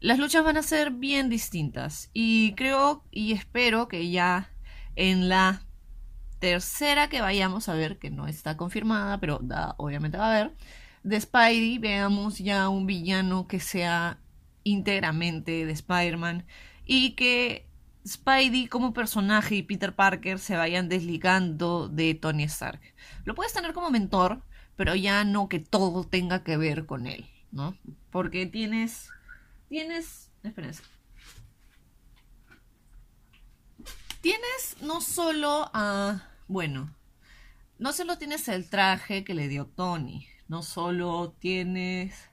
las 0.00 0.18
luchas 0.18 0.44
van 0.44 0.56
a 0.56 0.62
ser 0.62 0.90
bien 0.90 1.28
distintas. 1.28 2.10
Y 2.12 2.54
creo 2.54 3.04
y 3.10 3.32
espero 3.32 3.88
que 3.88 4.10
ya 4.10 4.50
en 4.96 5.28
la 5.28 5.62
tercera 6.40 7.08
que 7.08 7.20
vayamos 7.20 7.68
a 7.68 7.74
ver, 7.74 7.98
que 7.98 8.10
no 8.10 8.26
está 8.26 8.56
confirmada, 8.56 9.20
pero 9.20 9.38
da, 9.42 9.74
obviamente 9.78 10.18
va 10.18 10.26
a 10.26 10.36
haber, 10.36 10.56
de 11.02 11.20
Spidey, 11.20 11.78
veamos 11.78 12.38
ya 12.38 12.68
un 12.68 12.86
villano 12.86 13.46
que 13.46 13.60
sea 13.60 14.18
íntegramente 14.64 15.64
de 15.64 15.72
Spider-Man 15.72 16.46
y 16.84 17.12
que 17.12 17.66
Spidey 18.06 18.66
como 18.66 18.92
personaje 18.92 19.56
y 19.56 19.62
Peter 19.62 19.94
Parker 19.94 20.38
se 20.38 20.56
vayan 20.56 20.88
desligando 20.88 21.88
de 21.88 22.14
Tony 22.14 22.44
Stark. 22.44 22.80
Lo 23.24 23.34
puedes 23.34 23.52
tener 23.52 23.72
como 23.72 23.90
mentor, 23.90 24.42
pero 24.76 24.94
ya 24.94 25.24
no 25.24 25.48
que 25.48 25.60
todo 25.60 26.04
tenga 26.04 26.42
que 26.42 26.56
ver 26.56 26.86
con 26.86 27.06
él, 27.06 27.26
¿no? 27.52 27.76
Porque 28.10 28.46
tienes. 28.46 29.10
Tienes. 29.68 30.30
Espérense. 30.42 30.82
Tienes 34.22 34.76
no 34.82 35.00
solo 35.00 35.70
a 35.72 36.29
bueno, 36.50 36.92
no 37.78 37.92
solo 37.92 38.18
tienes 38.18 38.48
el 38.48 38.68
traje 38.68 39.22
que 39.22 39.34
le 39.34 39.46
dio 39.46 39.66
Tony, 39.66 40.26
no 40.48 40.64
solo 40.64 41.32
tienes 41.38 42.28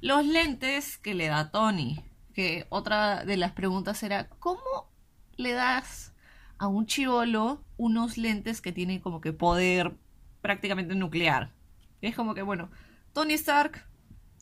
los 0.00 0.26
lentes 0.26 0.98
que 0.98 1.14
le 1.14 1.28
da 1.28 1.52
Tony, 1.52 2.04
que 2.34 2.66
otra 2.68 3.24
de 3.24 3.36
las 3.36 3.52
preguntas 3.52 4.02
era, 4.02 4.28
¿cómo 4.40 4.90
le 5.36 5.52
das 5.52 6.12
a 6.58 6.66
un 6.66 6.86
chivolo 6.86 7.64
unos 7.76 8.18
lentes 8.18 8.60
que 8.60 8.72
tienen 8.72 8.98
como 8.98 9.20
que 9.20 9.32
poder 9.32 9.94
prácticamente 10.42 10.96
nuclear? 10.96 11.52
es 12.00 12.16
como 12.16 12.34
que, 12.34 12.42
bueno, 12.42 12.70
Tony 13.12 13.34
Stark 13.34 13.86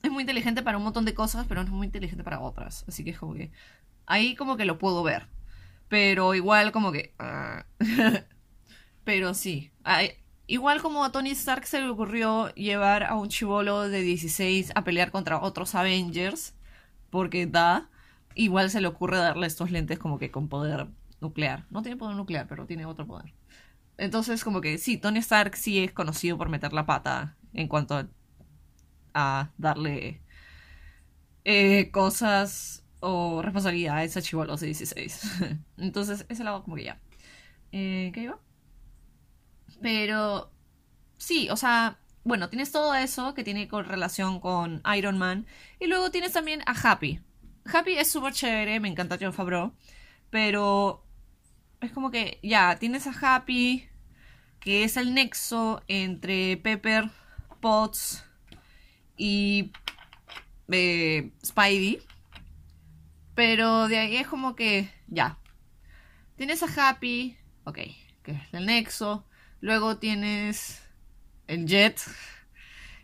es 0.02 0.10
muy 0.10 0.22
inteligente 0.22 0.62
para 0.62 0.78
un 0.78 0.84
montón 0.84 1.04
de 1.04 1.12
cosas, 1.12 1.44
pero 1.46 1.60
no 1.60 1.66
es 1.66 1.72
muy 1.74 1.86
inteligente 1.86 2.24
para 2.24 2.40
otras. 2.40 2.86
Así 2.88 3.04
que 3.04 3.10
es 3.10 3.18
como 3.18 3.34
que 3.34 3.50
ahí 4.06 4.34
como 4.36 4.56
que 4.56 4.64
lo 4.64 4.78
puedo 4.78 5.02
ver. 5.02 5.26
Pero 5.88 6.34
igual 6.34 6.72
como 6.72 6.92
que... 6.92 7.12
Ah, 7.18 7.66
Pero 9.08 9.32
sí, 9.32 9.70
igual 10.46 10.82
como 10.82 11.02
a 11.02 11.10
Tony 11.10 11.30
Stark 11.30 11.66
se 11.66 11.80
le 11.80 11.88
ocurrió 11.88 12.54
llevar 12.54 13.04
a 13.04 13.14
un 13.14 13.30
chivolo 13.30 13.88
de 13.88 14.02
16 14.02 14.72
a 14.74 14.84
pelear 14.84 15.10
contra 15.10 15.40
otros 15.40 15.74
Avengers, 15.74 16.54
porque 17.08 17.46
da, 17.46 17.88
igual 18.34 18.68
se 18.68 18.82
le 18.82 18.86
ocurre 18.86 19.16
darle 19.16 19.46
estos 19.46 19.70
lentes 19.70 19.98
como 19.98 20.18
que 20.18 20.30
con 20.30 20.48
poder 20.48 20.88
nuclear. 21.22 21.64
No 21.70 21.80
tiene 21.80 21.96
poder 21.96 22.16
nuclear, 22.16 22.46
pero 22.48 22.66
tiene 22.66 22.84
otro 22.84 23.06
poder. 23.06 23.32
Entonces, 23.96 24.44
como 24.44 24.60
que 24.60 24.76
sí, 24.76 24.98
Tony 24.98 25.20
Stark 25.20 25.56
sí 25.56 25.82
es 25.82 25.90
conocido 25.92 26.36
por 26.36 26.50
meter 26.50 26.74
la 26.74 26.84
pata 26.84 27.38
en 27.54 27.66
cuanto 27.66 28.06
a, 29.14 29.50
darle 29.56 30.20
eh, 31.44 31.90
cosas 31.92 32.84
o 33.00 33.40
responsabilidades 33.40 34.18
a 34.18 34.20
chivolos 34.20 34.60
de 34.60 34.66
16. 34.66 35.22
Entonces, 35.78 36.26
ese 36.28 36.44
lado 36.44 36.62
como 36.62 36.76
que 36.76 36.84
ya. 36.84 37.00
Eh, 37.72 38.10
¿Qué 38.12 38.24
iba? 38.24 38.38
Pero 39.80 40.52
sí, 41.16 41.48
o 41.50 41.56
sea, 41.56 41.98
bueno, 42.24 42.48
tienes 42.48 42.72
todo 42.72 42.94
eso 42.94 43.34
que 43.34 43.44
tiene 43.44 43.68
con 43.68 43.84
relación 43.84 44.40
con 44.40 44.82
Iron 44.96 45.18
Man. 45.18 45.46
Y 45.80 45.86
luego 45.86 46.10
tienes 46.10 46.32
también 46.32 46.62
a 46.66 46.72
Happy. 46.72 47.20
Happy 47.64 47.94
es 47.94 48.10
súper 48.10 48.32
chévere, 48.32 48.80
me 48.80 48.88
encanta 48.88 49.18
John 49.20 49.32
Favreau. 49.32 49.72
Pero 50.30 51.04
es 51.80 51.92
como 51.92 52.10
que 52.10 52.38
ya, 52.42 52.78
tienes 52.78 53.06
a 53.06 53.14
Happy, 53.36 53.88
que 54.60 54.84
es 54.84 54.96
el 54.96 55.14
nexo 55.14 55.82
entre 55.88 56.56
Pepper, 56.56 57.10
Potts 57.60 58.24
y 59.16 59.72
eh, 60.68 61.32
Spidey. 61.44 62.00
Pero 63.34 63.88
de 63.88 63.98
ahí 63.98 64.16
es 64.16 64.26
como 64.26 64.54
que 64.56 64.90
ya. 65.06 65.38
Tienes 66.36 66.62
a 66.62 66.88
Happy, 66.88 67.36
ok, 67.64 67.78
que 68.22 68.32
es 68.32 68.52
el 68.52 68.66
nexo. 68.66 69.27
Luego 69.60 69.98
tienes 69.98 70.82
el 71.46 71.66
Jet. 71.66 72.00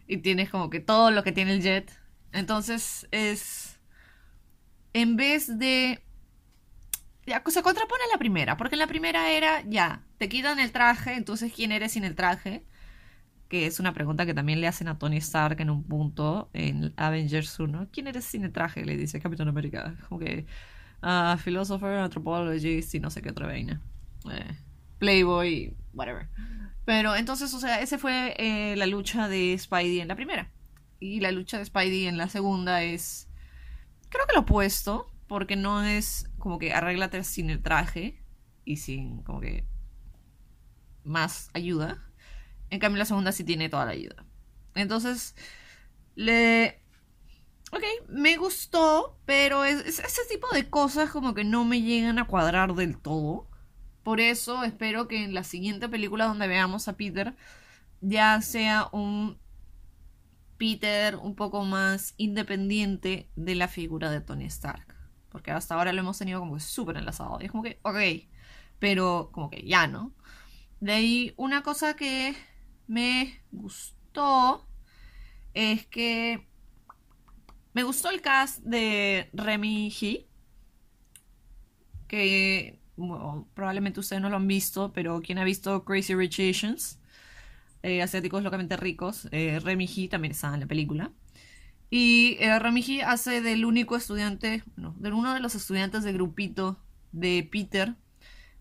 Y 0.07 0.19
tienes 0.19 0.51
como 0.51 0.71
que 0.71 0.81
todo 0.81 1.11
lo 1.11 1.23
que 1.25 1.33
tiene 1.33 1.53
el 1.53 1.63
Jet. 1.63 1.91
Entonces 2.33 3.09
es. 3.11 3.79
En 4.93 5.17
vez 5.17 5.59
de. 5.59 6.03
Ya, 7.27 7.43
se 7.47 7.63
contrapone 7.63 8.03
a 8.05 8.13
la 8.13 8.19
primera. 8.19 8.57
Porque 8.57 8.75
en 8.75 8.81
la 8.81 8.87
primera 8.87 9.31
era, 9.31 9.63
ya, 9.63 10.03
te 10.19 10.29
quitan 10.29 10.59
el 10.61 10.73
traje. 10.73 11.15
Entonces, 11.15 11.53
¿quién 11.55 11.73
eres 11.73 11.93
sin 11.93 12.05
el 12.05 12.15
traje? 12.15 12.65
Que 13.49 13.67
es 13.67 13.81
una 13.81 13.95
pregunta 13.95 14.27
que 14.27 14.35
también 14.35 14.61
le 14.61 14.67
hacen 14.67 14.89
a 14.89 14.99
Tony 14.99 15.17
Stark 15.19 15.61
en 15.61 15.71
un 15.71 15.85
punto 15.85 16.51
en 16.53 16.93
Avengers 16.97 17.59
1. 17.59 17.89
¿Quién 17.91 18.09
eres 18.09 18.25
sin 18.25 18.45
el 18.45 18.53
traje? 18.53 18.85
Le 18.85 18.97
dice 18.97 19.21
Capitán 19.21 19.49
América. 19.49 19.97
Como 20.09 20.21
que. 20.21 20.47
Uh, 21.03 21.37
philosopher, 21.37 21.99
anthropologist 21.99 22.95
y 22.95 23.01
no 23.01 23.11
sé 23.11 23.21
qué 23.21 23.31
otra 23.31 23.47
vaina. 23.47 23.81
Eh, 24.31 24.57
Playboy, 25.05 25.77
whatever. 25.93 26.29
Pero 26.87 27.15
entonces, 27.15 27.53
o 27.53 27.61
sea, 27.61 27.81
ese 27.81 27.99
fue 27.99 28.35
eh, 28.39 28.75
la 28.77 28.87
lucha 28.87 29.29
de 29.29 29.57
Spidey 29.59 30.01
en 30.01 30.09
la 30.09 30.17
primera. 30.17 30.51
Y 30.99 31.21
la 31.21 31.31
lucha 31.31 31.59
de 31.59 31.65
Spidey 31.67 32.07
en 32.07 32.17
la 32.17 32.29
segunda 32.29 32.83
es. 32.83 33.29
Creo 34.09 34.27
que 34.27 34.35
lo 34.35 34.41
opuesto. 34.41 35.11
Porque 35.27 35.57
no 35.57 35.83
es 35.83 36.31
como 36.39 36.59
que 36.59 36.73
arréglate 36.73 37.23
sin 37.25 37.51
el 37.51 37.63
traje. 37.63 38.23
Y 38.65 38.79
sin 38.79 39.23
como 39.23 39.41
que. 39.41 39.67
Más 41.03 41.51
ayuda. 41.53 42.03
En 42.71 42.81
cambio, 42.81 42.99
la 42.99 43.05
segunda 43.05 43.33
sí 43.33 43.45
tiene 43.45 43.69
toda 43.69 43.85
la 43.85 43.93
ayuda. 43.93 44.25
Entonces. 44.75 45.35
Le. 46.15 46.83
Ok, 47.73 47.83
me 48.09 48.37
gustó. 48.37 49.21
Pero 49.27 49.65
es 49.65 49.99
ese 49.99 50.23
tipo 50.31 50.49
de 50.55 50.69
cosas 50.71 51.11
como 51.11 51.35
que 51.35 51.45
no 51.45 51.65
me 51.65 51.83
llegan 51.83 52.19
a 52.19 52.27
cuadrar 52.27 52.75
del 52.75 52.99
todo. 52.99 53.51
Por 54.05 54.21
eso 54.21 54.63
espero 54.63 55.09
que 55.09 55.25
en 55.25 55.35
la 55.35 55.43
siguiente 55.43 55.89
película 55.89 56.27
donde 56.27 56.47
veamos 56.47 56.87
a 56.87 56.97
Peter 56.97 57.35
ya 58.03 58.41
sea 58.43 58.89
un 58.93 59.39
Peter 60.59 61.17
un 61.17 61.35
poco 61.35 61.65
más 61.65 62.15
independiente 62.17 63.31
de 63.35 63.55
la 63.55 63.67
figura 63.67 64.11
de 64.11 64.21
Tony 64.21 64.45
Stark. 64.45 64.95
Porque 65.31 65.51
hasta 65.51 65.75
ahora 65.75 65.93
lo 65.93 66.01
hemos 66.01 66.19
tenido 66.19 66.39
como 66.41 66.61
súper 66.61 66.99
enlazado. 66.99 67.39
Y 67.41 67.47
es 67.47 67.51
como 67.51 67.63
que, 67.63 67.81
ok, 67.83 67.97
pero 68.79 69.31
como 69.33 69.51
que 69.51 69.67
ya 69.67 69.87
no. 69.87 70.15
De 70.81 70.93
ahí 70.93 71.35
una 71.37 71.63
cosa 71.63 71.97
que 71.97 72.37
me 72.87 73.43
gustó 73.51 74.69
es 75.55 75.87
que 75.87 76.47
me 77.73 77.83
gustó 77.83 78.11
el 78.11 78.21
cast 78.21 78.61
de 78.63 79.31
Remy 79.33 79.93
He. 80.01 80.29
Que 82.07 82.84
probablemente 83.55 84.01
ustedes 84.01 84.23
no 84.23 84.31
lo 84.31 84.37
han 84.37 84.47
visto, 84.47 84.93
pero 84.93 85.21
quien 85.21 85.39
ha 85.39 85.45
visto 85.45 85.85
Crazy 85.85 86.15
Rich 86.15 86.41
Asians, 86.41 86.99
eh, 87.83 88.03
asiáticos 88.03 88.43
locamente 88.43 88.77
ricos, 88.77 89.29
eh, 89.33 89.61
Remy 89.63 90.09
también 90.09 90.33
está 90.33 90.55
en 90.55 90.61
la 90.61 90.67
película. 90.67 91.13
Y 91.91 92.37
eh, 92.41 92.59
Remy 92.59 93.01
hace 93.03 93.41
del 93.43 93.65
único 93.65 93.97
estudiante, 93.97 94.65
no, 94.77 94.95
de 94.99 95.13
uno 95.13 95.35
de 95.35 95.41
los 95.41 95.55
estudiantes 95.55 96.03
del 96.05 96.15
grupito 96.15 96.79
de 97.13 97.49
Peter 97.51 97.95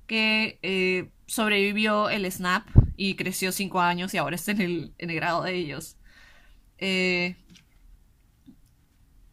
que 0.08 0.60
eh, 0.62 1.10
sobrevivió 1.26 2.10
el 2.10 2.30
snap 2.32 2.68
y 2.98 3.16
creció 3.16 3.52
cinco 3.52 3.80
años 3.82 4.14
y 4.14 4.18
ahora 4.18 4.36
está 4.36 4.52
en 4.52 4.62
el, 4.62 4.94
en 4.98 5.10
el 5.10 5.16
grado 5.16 5.44
de 5.44 5.56
ellos. 5.56 5.98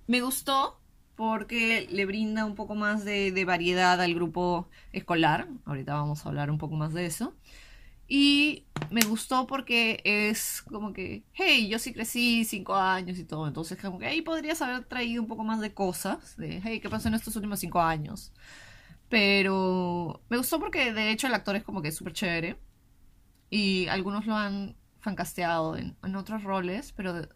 me 0.06 0.20
gustó 0.20 0.79
porque 1.20 1.86
le 1.90 2.06
brinda 2.06 2.46
un 2.46 2.54
poco 2.54 2.74
más 2.74 3.04
de, 3.04 3.44
variedad 3.44 4.00
al 4.00 4.14
grupo 4.14 4.70
escolar. 4.90 5.48
Ahorita 5.66 5.92
vamos 5.92 6.24
a 6.24 6.30
hablar 6.30 6.50
un 6.50 6.56
poco 6.56 6.76
más 6.76 6.94
de 6.94 7.04
eso. 7.04 7.34
Y 8.08 8.64
me 8.90 9.02
gustó 9.02 9.46
porque 9.46 10.00
es 10.04 10.62
como 10.62 10.94
que, 10.94 11.22
hey, 11.34 11.68
yo 11.68 11.78
sí 11.78 11.92
crecí 11.92 12.46
cinco 12.46 12.74
años 12.74 13.18
y 13.18 13.24
todo. 13.24 13.46
Entonces, 13.46 13.78
como 13.78 13.98
que 13.98 14.06
ahí 14.06 14.22
podrías 14.22 14.62
haber 14.62 14.86
traído 14.86 15.20
un 15.20 15.28
poco 15.28 15.44
más 15.44 15.60
de 15.60 15.74
cosas. 15.74 16.38
De, 16.38 16.62
hey, 16.64 16.80
¿qué 16.80 16.88
pasó 16.88 17.08
en 17.08 17.14
estos 17.14 17.36
últimos 17.36 17.60
cinco 17.60 17.82
años? 17.82 18.32
Pero 19.10 20.22
me 20.30 20.38
gustó 20.38 20.58
porque 20.58 20.94
de 20.94 21.10
hecho 21.10 21.26
el 21.26 21.34
actor 21.34 21.54
es 21.54 21.64
como 21.64 21.82
que 21.82 21.92
súper 21.92 22.14
chévere. 22.14 22.58
Y 23.50 23.88
algunos 23.88 24.24
lo 24.24 24.36
han 24.36 24.74
fancasteado 25.00 25.76
en, 25.76 25.98
en 26.02 26.16
otros 26.16 26.44
roles, 26.44 26.92
pero 26.92 27.12
de, 27.12 27.28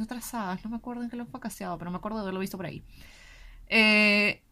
otras 0.00 0.24
sagas. 0.24 0.64
No 0.64 0.70
me 0.70 0.76
acuerdo 0.76 1.02
en 1.02 1.10
qué 1.10 1.16
lo 1.16 1.22
han 1.22 1.28
fancasteado, 1.28 1.76
pero 1.78 1.92
me 1.92 1.98
acuerdo 1.98 2.18
de 2.18 2.22
haberlo 2.22 2.40
visto 2.40 2.56
por 2.56 2.66
ahí. 2.66 2.82
Eh, 3.74 4.42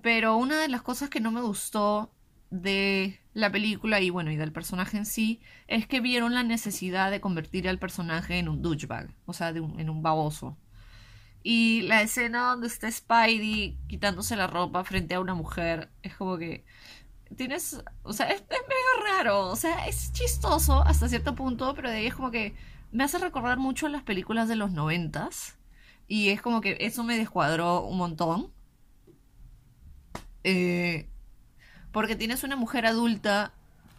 pero 0.00 0.38
una 0.38 0.58
de 0.62 0.68
las 0.68 0.80
cosas 0.80 1.10
que 1.10 1.20
no 1.20 1.30
me 1.30 1.42
gustó 1.42 2.10
de 2.48 3.20
la 3.34 3.52
película 3.52 4.00
y 4.00 4.08
bueno, 4.08 4.30
y 4.30 4.36
del 4.36 4.50
personaje 4.50 4.96
en 4.96 5.04
sí, 5.04 5.42
es 5.68 5.86
que 5.86 6.00
vieron 6.00 6.32
la 6.32 6.42
necesidad 6.42 7.10
de 7.10 7.20
convertir 7.20 7.68
al 7.68 7.78
personaje 7.78 8.38
en 8.38 8.48
un 8.48 8.62
douchebag, 8.62 9.14
o 9.26 9.34
sea, 9.34 9.50
en 9.50 9.90
un 9.90 10.02
baboso. 10.02 10.56
Y 11.42 11.82
la 11.82 12.00
escena 12.00 12.48
donde 12.52 12.68
está 12.68 12.90
Spidey 12.90 13.78
quitándose 13.88 14.36
la 14.36 14.46
ropa 14.46 14.84
frente 14.84 15.14
a 15.14 15.20
una 15.20 15.34
mujer, 15.34 15.90
es 16.02 16.16
como 16.16 16.38
que 16.38 16.64
tienes, 17.36 17.84
o 18.04 18.14
sea, 18.14 18.28
es, 18.28 18.40
es 18.40 18.48
medio 18.68 19.04
raro, 19.04 19.48
o 19.50 19.56
sea, 19.56 19.86
es 19.86 20.12
chistoso 20.14 20.82
hasta 20.82 21.10
cierto 21.10 21.34
punto, 21.34 21.74
pero 21.74 21.90
de 21.90 21.96
ahí 21.96 22.06
es 22.06 22.14
como 22.14 22.30
que 22.30 22.54
me 22.90 23.04
hace 23.04 23.18
recordar 23.18 23.58
mucho 23.58 23.88
las 23.88 24.02
películas 24.02 24.48
de 24.48 24.56
los 24.56 24.72
noventas 24.72 25.58
y 26.12 26.28
es 26.28 26.42
como 26.42 26.60
que 26.60 26.76
eso 26.80 27.04
me 27.04 27.16
descuadró 27.16 27.84
un 27.84 27.96
montón. 27.96 28.52
Eh, 30.44 31.08
porque 31.90 32.16
tienes 32.16 32.44
una 32.44 32.54
mujer 32.54 32.84
adulta 32.84 33.54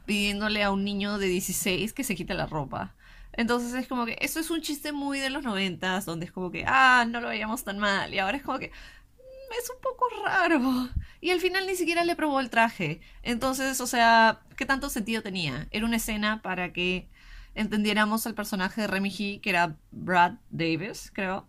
pidiéndole 0.05 0.61
a 0.61 0.69
un 0.69 0.83
niño 0.83 1.17
de 1.17 1.25
16 1.25 1.91
que 1.91 2.03
se 2.03 2.13
quite 2.13 2.35
la 2.35 2.45
ropa. 2.45 2.93
Entonces 3.31 3.73
es 3.73 3.87
como 3.87 4.05
que 4.05 4.15
eso 4.21 4.39
es 4.39 4.51
un 4.51 4.61
chiste 4.61 4.91
muy 4.91 5.17
de 5.17 5.31
los 5.31 5.41
noventas, 5.41 6.05
donde 6.05 6.27
es 6.27 6.31
como 6.31 6.51
que, 6.51 6.65
ah, 6.67 7.03
no 7.09 7.19
lo 7.19 7.29
veíamos 7.29 7.63
tan 7.63 7.79
mal. 7.79 8.13
Y 8.13 8.19
ahora 8.19 8.37
es 8.37 8.43
como 8.43 8.59
que 8.59 8.67
mm, 8.67 9.53
es 9.59 9.71
un 9.71 9.81
poco 9.81 10.05
raro. 10.23 10.89
Y 11.19 11.31
al 11.31 11.39
final 11.39 11.65
ni 11.65 11.75
siquiera 11.75 12.03
le 12.03 12.15
probó 12.15 12.39
el 12.41 12.51
traje. 12.51 13.01
Entonces, 13.23 13.81
o 13.81 13.87
sea, 13.87 14.39
¿qué 14.55 14.67
tanto 14.67 14.91
sentido 14.91 15.23
tenía? 15.23 15.67
Era 15.71 15.87
una 15.87 15.95
escena 15.95 16.43
para 16.43 16.73
que 16.73 17.09
entendiéramos 17.55 18.27
al 18.27 18.35
personaje 18.35 18.81
de 18.81 18.87
Remy 18.87 19.09
He, 19.17 19.41
que 19.41 19.49
era 19.49 19.77
Brad 19.89 20.33
Davis, 20.51 21.09
creo 21.11 21.47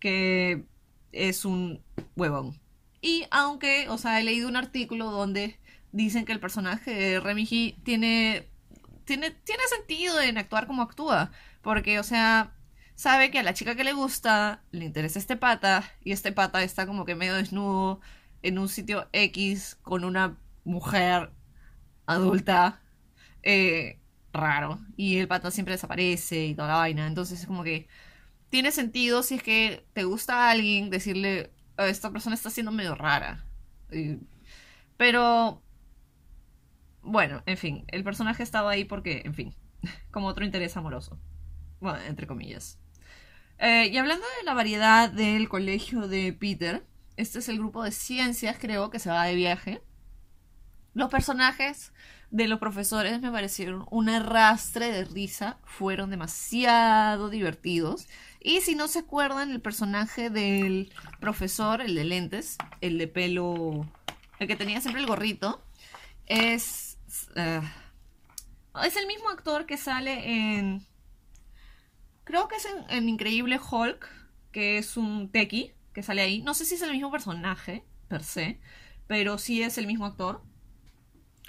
que 0.00 0.64
es 1.12 1.44
un 1.44 1.82
huevón. 2.16 2.60
Y 3.00 3.26
aunque, 3.30 3.88
o 3.88 3.98
sea, 3.98 4.20
he 4.20 4.24
leído 4.24 4.48
un 4.48 4.56
artículo 4.56 5.10
donde 5.10 5.58
dicen 5.92 6.24
que 6.24 6.32
el 6.32 6.40
personaje 6.40 6.92
de 6.92 7.20
Remy 7.20 7.48
He 7.50 7.82
tiene, 7.82 8.48
tiene, 9.04 9.30
tiene 9.30 9.62
sentido 9.68 10.20
en 10.20 10.38
actuar 10.38 10.66
como 10.66 10.82
actúa. 10.82 11.30
Porque, 11.62 11.98
o 11.98 12.02
sea, 12.02 12.54
sabe 12.96 13.30
que 13.30 13.38
a 13.38 13.42
la 13.42 13.54
chica 13.54 13.76
que 13.76 13.84
le 13.84 13.92
gusta 13.92 14.62
le 14.72 14.84
interesa 14.84 15.18
este 15.18 15.36
pata 15.36 15.84
y 16.02 16.12
este 16.12 16.32
pata 16.32 16.62
está 16.62 16.86
como 16.86 17.04
que 17.04 17.14
medio 17.14 17.34
desnudo 17.34 18.00
en 18.42 18.58
un 18.58 18.68
sitio 18.68 19.08
X 19.12 19.78
con 19.82 20.04
una 20.04 20.38
mujer 20.64 21.30
adulta 22.06 22.80
eh, 23.42 24.00
raro 24.32 24.80
y 24.96 25.18
el 25.18 25.28
pata 25.28 25.50
siempre 25.50 25.74
desaparece 25.74 26.46
y 26.46 26.54
toda 26.54 26.68
la 26.68 26.74
vaina 26.76 27.06
entonces 27.06 27.40
es 27.40 27.46
como 27.46 27.62
que 27.64 27.86
tiene 28.56 28.72
sentido 28.72 29.22
si 29.22 29.34
es 29.34 29.42
que 29.42 29.84
te 29.92 30.04
gusta 30.04 30.46
a 30.46 30.50
alguien 30.50 30.88
decirle, 30.88 31.52
oh, 31.76 31.82
esta 31.82 32.10
persona 32.10 32.34
está 32.34 32.48
siendo 32.48 32.72
medio 32.72 32.94
rara. 32.94 33.44
Pero, 34.96 35.62
bueno, 37.02 37.42
en 37.44 37.58
fin, 37.58 37.84
el 37.88 38.02
personaje 38.02 38.42
estaba 38.42 38.70
ahí 38.70 38.86
porque, 38.86 39.20
en 39.26 39.34
fin, 39.34 39.54
como 40.10 40.28
otro 40.28 40.42
interés 40.42 40.74
amoroso. 40.74 41.20
Bueno, 41.80 41.98
entre 42.08 42.26
comillas. 42.26 42.78
Eh, 43.58 43.88
y 43.92 43.98
hablando 43.98 44.24
de 44.38 44.44
la 44.46 44.54
variedad 44.54 45.10
del 45.10 45.50
colegio 45.50 46.08
de 46.08 46.32
Peter, 46.32 46.82
este 47.18 47.40
es 47.40 47.50
el 47.50 47.58
grupo 47.58 47.84
de 47.84 47.90
ciencias, 47.92 48.56
creo, 48.58 48.88
que 48.88 49.00
se 49.00 49.10
va 49.10 49.26
de 49.26 49.34
viaje. 49.34 49.82
Los 50.94 51.10
personajes 51.10 51.92
de 52.30 52.48
los 52.48 52.58
profesores 52.58 53.20
me 53.20 53.30
parecieron 53.30 53.86
un 53.90 54.08
arrastre 54.08 54.90
de 54.90 55.04
risa, 55.04 55.58
fueron 55.64 56.10
demasiado 56.10 57.30
divertidos. 57.30 58.06
Y 58.40 58.60
si 58.60 58.74
no 58.74 58.88
se 58.88 59.00
acuerdan, 59.00 59.50
el 59.50 59.60
personaje 59.60 60.30
del 60.30 60.92
profesor, 61.20 61.80
el 61.80 61.94
de 61.94 62.04
lentes, 62.04 62.58
el 62.80 62.98
de 62.98 63.08
pelo, 63.08 63.86
el 64.38 64.48
que 64.48 64.56
tenía 64.56 64.80
siempre 64.80 65.02
el 65.02 65.08
gorrito, 65.08 65.62
es... 66.26 66.98
Eh, 67.36 67.62
es 68.84 68.96
el 68.96 69.06
mismo 69.06 69.30
actor 69.30 69.64
que 69.64 69.78
sale 69.78 70.56
en 70.58 70.86
Creo 72.26 72.48
que 72.48 72.56
es 72.56 72.66
en, 72.66 72.90
en 72.90 73.08
Increíble 73.08 73.58
Hulk, 73.58 74.08
que 74.50 74.78
es 74.78 74.96
un 74.96 75.30
Teki 75.30 75.72
que 75.94 76.02
sale 76.02 76.22
ahí. 76.22 76.42
No 76.42 76.54
sé 76.54 76.64
si 76.64 76.74
es 76.74 76.82
el 76.82 76.90
mismo 76.90 77.10
personaje, 77.12 77.84
per 78.08 78.24
se, 78.24 78.60
pero 79.06 79.38
sí 79.38 79.62
es 79.62 79.78
el 79.78 79.86
mismo 79.86 80.06
actor. 80.06 80.42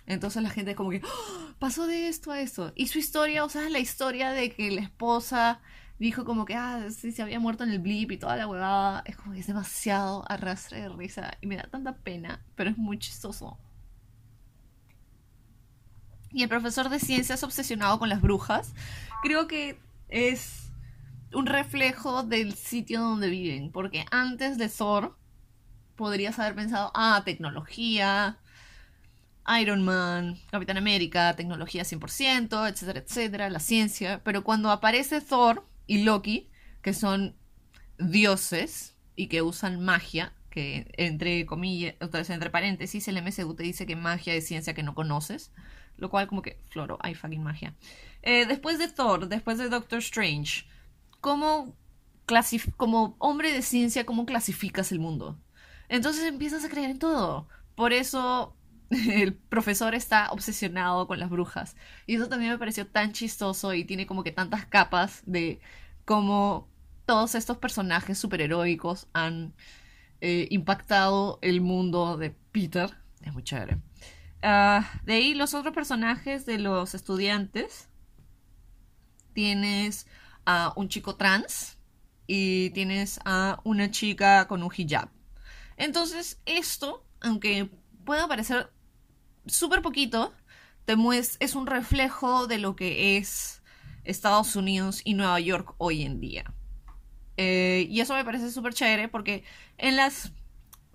Entonces 0.07 0.41
la 0.41 0.49
gente 0.49 0.71
es 0.71 0.77
como 0.77 0.89
que 0.89 1.01
¡Ah! 1.03 1.53
pasó 1.59 1.85
de 1.85 2.07
esto 2.07 2.31
a 2.31 2.39
esto. 2.39 2.71
Y 2.75 2.87
su 2.87 2.97
historia, 2.97 3.43
o 3.43 3.49
sea, 3.49 3.69
la 3.69 3.79
historia 3.79 4.31
de 4.31 4.51
que 4.51 4.71
la 4.71 4.81
esposa 4.81 5.59
dijo 5.99 6.25
como 6.25 6.45
que, 6.45 6.55
ah, 6.55 6.87
sí, 6.89 7.11
se 7.11 7.21
había 7.21 7.39
muerto 7.39 7.63
en 7.63 7.71
el 7.71 7.79
blip 7.79 8.11
y 8.11 8.17
toda 8.17 8.37
la 8.37 8.47
huevada. 8.47 9.03
Es 9.05 9.17
como 9.17 9.33
que 9.33 9.39
es 9.39 9.47
demasiado 9.47 10.23
arrastre 10.31 10.81
de 10.81 10.89
risa 10.89 11.37
y 11.41 11.47
me 11.47 11.57
da 11.57 11.63
tanta 11.63 11.97
pena, 11.97 12.43
pero 12.55 12.69
es 12.69 12.77
muy 12.77 12.97
chistoso. 12.97 13.59
Y 16.31 16.43
el 16.43 16.49
profesor 16.49 16.89
de 16.89 16.99
ciencias 16.99 17.43
obsesionado 17.43 17.99
con 17.99 18.09
las 18.09 18.21
brujas, 18.21 18.73
creo 19.23 19.47
que 19.47 19.79
es 20.07 20.71
un 21.33 21.45
reflejo 21.45 22.23
del 22.23 22.53
sitio 22.53 23.01
donde 23.01 23.29
viven, 23.29 23.71
porque 23.71 24.05
antes 24.11 24.57
de 24.57 24.69
Thor 24.69 25.17
podrías 25.95 26.39
haber 26.39 26.55
pensado, 26.55 26.91
ah, 26.93 27.21
tecnología, 27.25 28.37
Iron 29.59 29.83
Man, 29.83 30.37
Capitán 30.51 30.77
América, 30.77 31.35
tecnología 31.35 31.83
100%, 31.83 32.69
etcétera, 32.69 32.99
etcétera, 32.99 33.49
la 33.49 33.59
ciencia, 33.59 34.21
pero 34.23 34.43
cuando 34.43 34.71
aparece 34.71 35.21
Thor 35.21 35.65
y 35.85 36.03
Loki, 36.03 36.49
que 36.81 36.93
son 36.93 37.35
dioses 37.97 38.95
y 39.15 39.27
que 39.27 39.41
usan 39.41 39.83
magia, 39.83 40.33
que 40.49 40.91
entre 40.97 41.45
comillas, 41.45 41.95
entre 42.01 42.49
paréntesis, 42.49 43.07
el 43.07 43.21
MCU 43.21 43.55
te 43.55 43.63
dice 43.63 43.85
que 43.85 43.95
magia 43.95 44.33
es 44.33 44.47
ciencia 44.47 44.73
que 44.73 44.83
no 44.83 44.95
conoces, 44.95 45.51
lo 45.97 46.09
cual 46.09 46.27
como 46.27 46.41
que, 46.41 46.59
floro, 46.69 46.97
hay 47.01 47.15
fucking 47.15 47.43
magia. 47.43 47.73
Eh, 48.23 48.45
después 48.45 48.77
de 48.77 48.87
Thor, 48.89 49.27
después 49.27 49.57
de 49.57 49.69
Doctor 49.69 49.99
Strange, 49.99 50.65
¿cómo 51.21 51.75
como 52.75 53.15
hombre 53.19 53.53
de 53.53 53.61
ciencia, 53.61 54.05
¿cómo 54.05 54.25
clasificas 54.25 54.91
el 54.91 54.99
mundo? 54.99 55.39
Entonces 55.87 56.25
empiezas 56.25 56.65
a 56.65 56.69
creer 56.69 56.89
en 56.89 56.99
todo. 56.99 57.47
Por 57.75 57.93
eso 57.93 58.56
el 59.11 59.33
profesor 59.33 59.95
está 59.95 60.31
obsesionado 60.31 61.07
con 61.07 61.19
las 61.19 61.29
brujas. 61.29 61.75
Y 62.05 62.15
eso 62.15 62.29
también 62.29 62.51
me 62.51 62.57
pareció 62.57 62.87
tan 62.87 63.11
chistoso 63.11 63.73
y 63.73 63.83
tiene 63.83 64.07
como 64.07 64.23
que 64.23 64.31
tantas 64.31 64.65
capas 64.65 65.23
de 65.25 65.59
cómo 66.05 66.69
todos 67.05 67.35
estos 67.35 67.57
personajes 67.57 68.17
superheroicos 68.17 69.07
han 69.13 69.53
eh, 70.21 70.47
impactado 70.51 71.39
el 71.41 71.61
mundo 71.61 72.17
de 72.17 72.31
Peter. 72.51 72.97
Es 73.21 73.33
muy 73.33 73.43
chévere. 73.43 73.77
Ah, 74.41 74.89
de 75.03 75.13
ahí 75.13 75.33
los 75.33 75.53
otros 75.53 75.73
personajes 75.73 76.45
de 76.45 76.59
los 76.59 76.95
estudiantes. 76.95 77.89
Tienes 79.33 80.07
a 80.45 80.73
un 80.75 80.89
chico 80.89 81.15
trans 81.15 81.77
y 82.25 82.71
tienes 82.71 83.19
a 83.25 83.59
una 83.63 83.91
chica 83.91 84.47
con 84.47 84.63
un 84.63 84.71
hijab. 84.75 85.09
Entonces 85.77 86.41
esto, 86.45 87.05
aunque 87.21 87.69
pueda 88.03 88.27
parecer 88.27 88.71
súper 89.47 89.81
poquito, 89.81 90.33
te 90.85 90.95
es 91.39 91.55
un 91.55 91.67
reflejo 91.67 92.47
de 92.47 92.57
lo 92.59 92.75
que 92.75 93.17
es 93.17 93.61
Estados 94.05 94.55
Unidos 94.55 95.01
y 95.03 95.13
Nueva 95.13 95.39
York 95.39 95.75
hoy 95.77 96.03
en 96.03 96.19
día. 96.19 96.53
Eh, 97.35 97.85
y 97.89 97.99
eso 97.99 98.15
me 98.15 98.25
parece 98.25 98.51
súper 98.51 98.73
chévere 98.73 99.09
porque 99.09 99.43
en 99.77 99.95
las... 99.95 100.31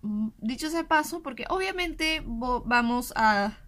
Mm, 0.02 0.28
dicho 0.38 0.66
ese 0.66 0.84
paso, 0.84 1.22
porque 1.22 1.44
obviamente 1.48 2.22
vamos 2.26 3.12
a... 3.16 3.58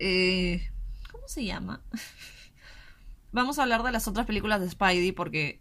Eh, 0.00 0.70
¿Cómo 1.12 1.28
se 1.28 1.44
llama? 1.44 1.82
vamos 3.32 3.58
a 3.58 3.62
hablar 3.62 3.82
de 3.82 3.92
las 3.92 4.08
otras 4.08 4.26
películas 4.26 4.60
de 4.60 4.70
Spidey 4.70 5.12
porque 5.12 5.60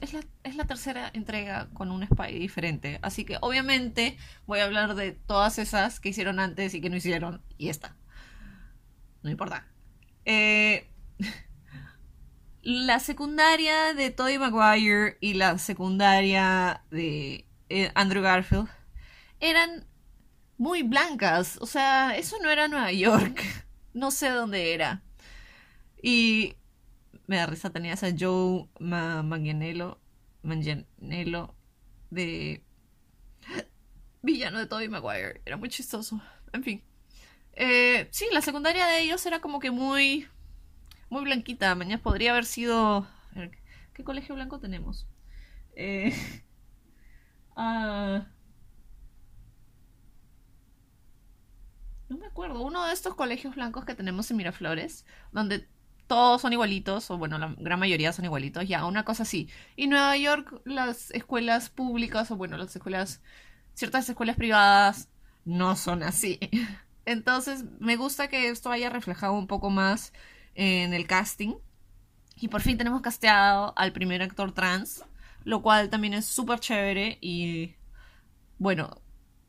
es, 0.00 0.12
la, 0.12 0.20
es, 0.44 0.56
la, 0.56 0.64
tercera 0.66 1.10
entrega 1.12 1.68
con 1.74 1.90
un 1.90 2.06
Spidey 2.06 2.38
diferente. 2.38 2.98
Así 3.02 3.24
que 3.24 3.38
obviamente 3.40 4.16
voy 4.46 4.60
a 4.60 4.64
hablar 4.64 4.94
de 4.94 5.12
todas 5.12 5.58
esas 5.58 6.00
que 6.00 6.10
hicieron 6.10 6.40
antes 6.40 6.74
y 6.74 6.80
que 6.80 6.90
no 6.90 6.96
hicieron. 6.96 7.42
Y 7.58 7.68
esta. 7.68 7.96
No 9.22 9.30
importa. 9.30 9.66
Eh, 10.24 10.88
la 12.62 13.00
secundaria 13.00 13.94
de 13.94 14.10
Tobey 14.10 14.38
Maguire 14.38 15.18
y 15.20 15.34
la 15.34 15.58
secundaria 15.58 16.82
de 16.90 17.46
eh, 17.68 17.90
Andrew 17.94 18.22
Garfield 18.22 18.68
eran 19.40 19.86
muy 20.56 20.82
blancas. 20.82 21.58
O 21.60 21.66
sea, 21.66 22.16
eso 22.16 22.36
no 22.42 22.50
era 22.50 22.68
Nueva 22.68 22.92
York. 22.92 23.42
No 23.94 24.10
sé 24.10 24.30
dónde 24.30 24.72
era. 24.72 25.02
Y 26.02 26.56
me 27.32 27.38
da 27.38 27.46
risa, 27.46 27.70
tenías 27.70 28.02
a 28.02 28.10
Joe 28.14 28.68
Manganiello, 28.78 29.98
Manganiello 30.42 31.54
de 32.10 32.62
villano 34.20 34.58
de 34.58 34.66
Tobey 34.66 34.90
Maguire. 34.90 35.40
Era 35.46 35.56
muy 35.56 35.70
chistoso. 35.70 36.20
En 36.52 36.62
fin. 36.62 36.84
Eh, 37.54 38.06
sí, 38.10 38.26
la 38.32 38.42
secundaria 38.42 38.86
de 38.86 39.00
ellos 39.00 39.24
era 39.24 39.40
como 39.40 39.60
que 39.60 39.70
muy 39.70 40.28
muy 41.08 41.22
blanquita. 41.22 41.74
Mañana 41.74 42.02
podría 42.02 42.32
haber 42.32 42.44
sido... 42.44 43.06
¿Qué 43.94 44.04
colegio 44.04 44.34
blanco 44.34 44.60
tenemos? 44.60 45.06
Eh, 45.74 46.14
ah, 47.56 48.26
no 52.10 52.18
me 52.18 52.26
acuerdo. 52.26 52.60
Uno 52.60 52.84
de 52.84 52.92
estos 52.92 53.14
colegios 53.14 53.54
blancos 53.54 53.86
que 53.86 53.94
tenemos 53.94 54.30
en 54.30 54.36
Miraflores, 54.36 55.06
donde 55.32 55.66
todos 56.12 56.42
son 56.42 56.52
igualitos, 56.52 57.10
o 57.10 57.16
bueno, 57.16 57.38
la 57.38 57.54
gran 57.56 57.80
mayoría 57.80 58.12
son 58.12 58.26
igualitos, 58.26 58.68
ya, 58.68 58.84
una 58.84 59.02
cosa 59.02 59.22
así. 59.22 59.48
Y 59.76 59.86
Nueva 59.86 60.14
York, 60.18 60.60
las 60.66 61.10
escuelas 61.12 61.70
públicas, 61.70 62.30
o 62.30 62.36
bueno, 62.36 62.58
las 62.58 62.76
escuelas, 62.76 63.22
ciertas 63.72 64.06
escuelas 64.10 64.36
privadas, 64.36 65.08
no 65.46 65.74
son 65.74 66.02
así. 66.02 66.38
Entonces, 67.06 67.64
me 67.80 67.96
gusta 67.96 68.28
que 68.28 68.50
esto 68.50 68.70
haya 68.70 68.90
reflejado 68.90 69.32
un 69.32 69.46
poco 69.46 69.70
más 69.70 70.12
en 70.54 70.92
el 70.92 71.06
casting. 71.06 71.54
Y 72.36 72.48
por 72.48 72.60
fin 72.60 72.76
tenemos 72.76 73.00
casteado 73.00 73.72
al 73.74 73.94
primer 73.94 74.20
actor 74.20 74.52
trans, 74.52 75.02
lo 75.44 75.62
cual 75.62 75.88
también 75.88 76.12
es 76.12 76.26
súper 76.26 76.60
chévere 76.60 77.16
y 77.22 77.74
bueno, 78.58 79.00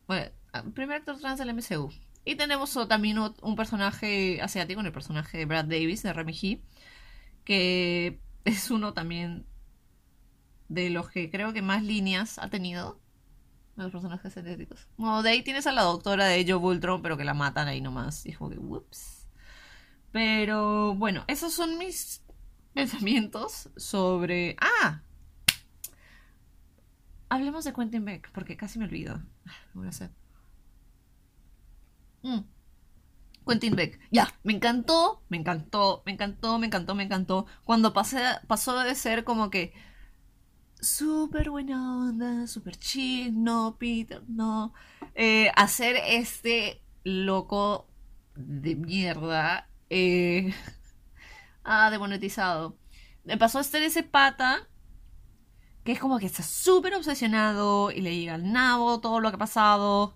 bueno, 0.08 0.32
primer 0.74 1.00
actor 1.00 1.20
trans 1.20 1.40
del 1.40 1.54
MCU. 1.54 1.92
Y 2.26 2.36
tenemos 2.36 2.78
también 2.88 3.18
un 3.20 3.56
personaje 3.56 4.42
asiático, 4.42 4.82
el 4.82 4.92
personaje 4.92 5.38
de 5.38 5.46
Brad 5.46 5.66
Davis, 5.66 6.04
de 6.04 6.14
Remy 6.14 6.34
G, 6.34 6.62
que 7.44 8.20
es 8.46 8.72
uno 8.72 8.94
también 8.94 9.46
de 10.70 10.90
los 10.90 11.10
que 11.10 11.30
creo 11.30 11.54
que 11.54 11.62
más 11.62 11.84
líneas 11.84 12.40
ha 12.40 12.50
tenido 12.50 13.00
los 13.76 13.92
personajes 13.92 14.38
asiáticos. 14.38 14.88
Bueno, 14.98 15.22
de 15.24 15.32
ahí 15.32 15.44
tienes 15.44 15.68
a 15.68 15.72
la 15.72 15.82
doctora 15.82 16.26
de 16.26 16.46
Joe 16.46 16.56
Voltron, 16.56 17.02
pero 17.02 17.18
que 17.18 17.24
la 17.24 17.34
matan 17.34 17.68
ahí 17.68 17.82
nomás. 17.82 18.24
Como 18.38 18.50
que, 18.50 18.58
whoops. 18.58 19.28
Pero 20.12 20.96
bueno, 20.96 21.26
esos 21.28 21.54
son 21.54 21.78
mis 21.78 22.22
pensamientos 22.74 23.70
sobre... 23.76 24.56
¡Ah! 24.62 25.02
Hablemos 27.30 27.66
de 27.66 27.74
Quentin 27.74 28.06
Beck, 28.06 28.32
porque 28.32 28.56
casi 28.56 28.78
me 28.78 28.86
olvido. 28.86 29.22
Voy 29.74 29.88
a 29.88 29.90
hacer. 29.90 30.12
Mm. 32.24 32.40
Quentin 33.46 33.76
Beck. 33.76 34.00
Ya, 34.12 34.34
me 34.44 34.54
encantó, 34.54 35.24
me 35.30 35.38
encantó, 35.38 36.02
me 36.06 36.14
encantó, 36.14 36.58
me 36.60 36.68
encantó, 36.68 36.96
me 36.96 37.04
encantó. 37.04 37.46
Cuando 37.64 37.94
pasé, 37.94 38.20
pasó 38.48 38.80
de 38.80 38.96
ser 38.96 39.24
como 39.24 39.50
que 39.50 39.74
súper 40.80 41.50
buena 41.50 41.98
onda, 41.98 42.48
súper 42.48 42.78
chill, 42.78 43.44
no, 43.44 43.78
Peter, 43.80 44.24
no. 44.28 44.74
Eh, 45.16 45.52
hacer 45.56 45.98
este 46.08 46.82
loco 47.04 47.88
de 48.36 48.76
mierda. 48.76 49.70
Eh, 49.90 50.54
ah, 51.64 51.90
demonetizado. 51.92 52.78
Me 53.26 53.38
pasó 53.38 53.60
a 53.60 53.64
ser 53.64 53.84
ese 53.84 54.04
pata 54.04 54.68
que 55.84 55.92
es 55.94 56.00
como 56.00 56.20
que 56.20 56.26
está 56.26 56.44
súper 56.44 56.96
obsesionado 56.96 57.92
y 57.92 58.02
le 58.02 58.16
llega 58.16 58.36
al 58.36 58.52
nabo 58.52 59.02
todo 59.02 59.20
lo 59.20 59.30
que 59.30 59.36
ha 59.36 59.40
pasado 59.40 60.16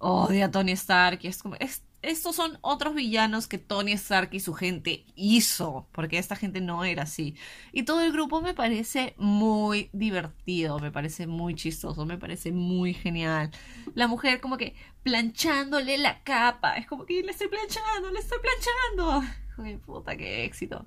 odia 0.00 0.46
a 0.46 0.50
Tony 0.50 0.72
Stark 0.72 1.20
es 1.22 1.42
como... 1.42 1.56
estos 2.02 2.34
son 2.34 2.58
otros 2.62 2.94
villanos 2.94 3.46
que 3.46 3.58
Tony 3.58 3.92
Stark 3.92 4.30
y 4.32 4.40
su 4.40 4.54
gente 4.54 5.04
hizo, 5.14 5.86
porque 5.92 6.18
esta 6.18 6.34
gente 6.34 6.60
no 6.60 6.84
era 6.84 7.04
así. 7.04 7.36
Y 7.72 7.84
todo 7.84 8.00
el 8.00 8.10
grupo 8.10 8.40
me 8.40 8.54
parece 8.54 9.14
muy 9.18 9.90
divertido, 9.92 10.78
me 10.78 10.90
parece 10.90 11.26
muy 11.26 11.54
chistoso, 11.54 12.06
me 12.06 12.18
parece 12.18 12.50
muy 12.50 12.94
genial. 12.94 13.50
La 13.94 14.08
mujer 14.08 14.40
como 14.40 14.56
que 14.56 14.74
planchándole 15.02 15.98
la 15.98 16.22
capa, 16.22 16.76
es 16.76 16.86
como 16.86 17.04
que 17.04 17.22
le 17.22 17.30
estoy 17.30 17.48
planchando, 17.48 18.10
le 18.10 18.18
estoy 18.18 18.38
planchando. 18.40 19.34
Joder, 19.56 19.78
puta, 19.80 20.16
qué 20.16 20.44
éxito. 20.44 20.86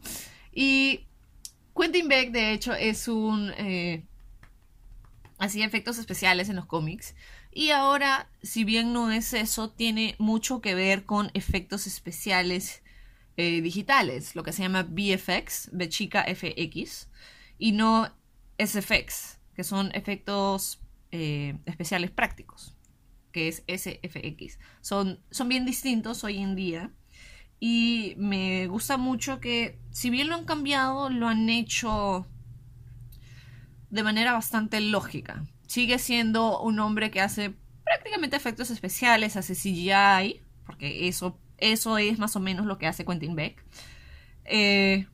Y 0.51 1.05
Quentin 1.75 2.07
Beck, 2.07 2.31
de 2.31 2.53
hecho, 2.53 2.73
es 2.73 3.07
un... 3.07 3.51
Eh, 3.57 4.03
hacía 5.37 5.65
efectos 5.65 5.99
especiales 5.99 6.49
en 6.49 6.55
los 6.55 6.65
cómics. 6.65 7.15
Y 7.55 7.69
ahora, 7.69 8.29
si 8.41 8.63
bien 8.63 8.93
no 8.93 9.11
es 9.11 9.33
eso, 9.33 9.69
tiene 9.69 10.15
mucho 10.17 10.61
que 10.61 10.75
ver 10.75 11.05
con 11.05 11.29
efectos 11.33 11.85
especiales 11.87 12.81
eh, 13.37 13.61
digitales, 13.61 14.35
lo 14.35 14.43
que 14.43 14.51
se 14.51 14.63
llama 14.63 14.83
VFX, 14.83 15.69
de 15.71 15.89
chica 15.89 16.25
FX. 16.27 17.09
y 17.57 17.71
no 17.73 18.11
SFX, 18.57 19.39
que 19.55 19.63
son 19.63 19.91
efectos 19.93 20.79
eh, 21.11 21.57
especiales 21.65 22.11
prácticos, 22.11 22.75
que 23.31 23.47
es 23.47 23.63
SFX. 23.67 24.59
Son, 24.81 25.19
son 25.31 25.49
bien 25.49 25.65
distintos 25.65 26.23
hoy 26.23 26.37
en 26.37 26.55
día. 26.55 26.91
Y 27.59 28.15
me 28.17 28.67
gusta 28.67 28.97
mucho 28.97 29.39
que, 29.39 29.79
si 29.91 30.09
bien 30.09 30.27
lo 30.27 30.35
han 30.35 30.45
cambiado, 30.45 31.09
lo 31.09 31.27
han 31.27 31.49
hecho 31.49 32.27
de 33.89 34.03
manera 34.03 34.33
bastante 34.33 34.81
lógica. 34.81 35.45
Sigue 35.73 35.97
siendo 35.97 36.59
un 36.59 36.79
hombre 36.79 37.09
que 37.09 37.19
hace 37.19 37.55
prácticamente 37.83 38.35
efectos 38.35 38.69
especiales, 38.69 39.35
hace 39.37 39.55
CGI, 39.55 40.39
porque 40.67 41.07
eso, 41.07 41.39
eso 41.57 41.97
es 41.97 42.19
más 42.19 42.35
o 42.35 42.39
menos 42.39 42.67
lo 42.67 42.77
que 42.77 42.85
hace 42.85 43.03
Quentin 43.03 43.35
Beck. 43.35 43.65
Eh, 44.45 45.07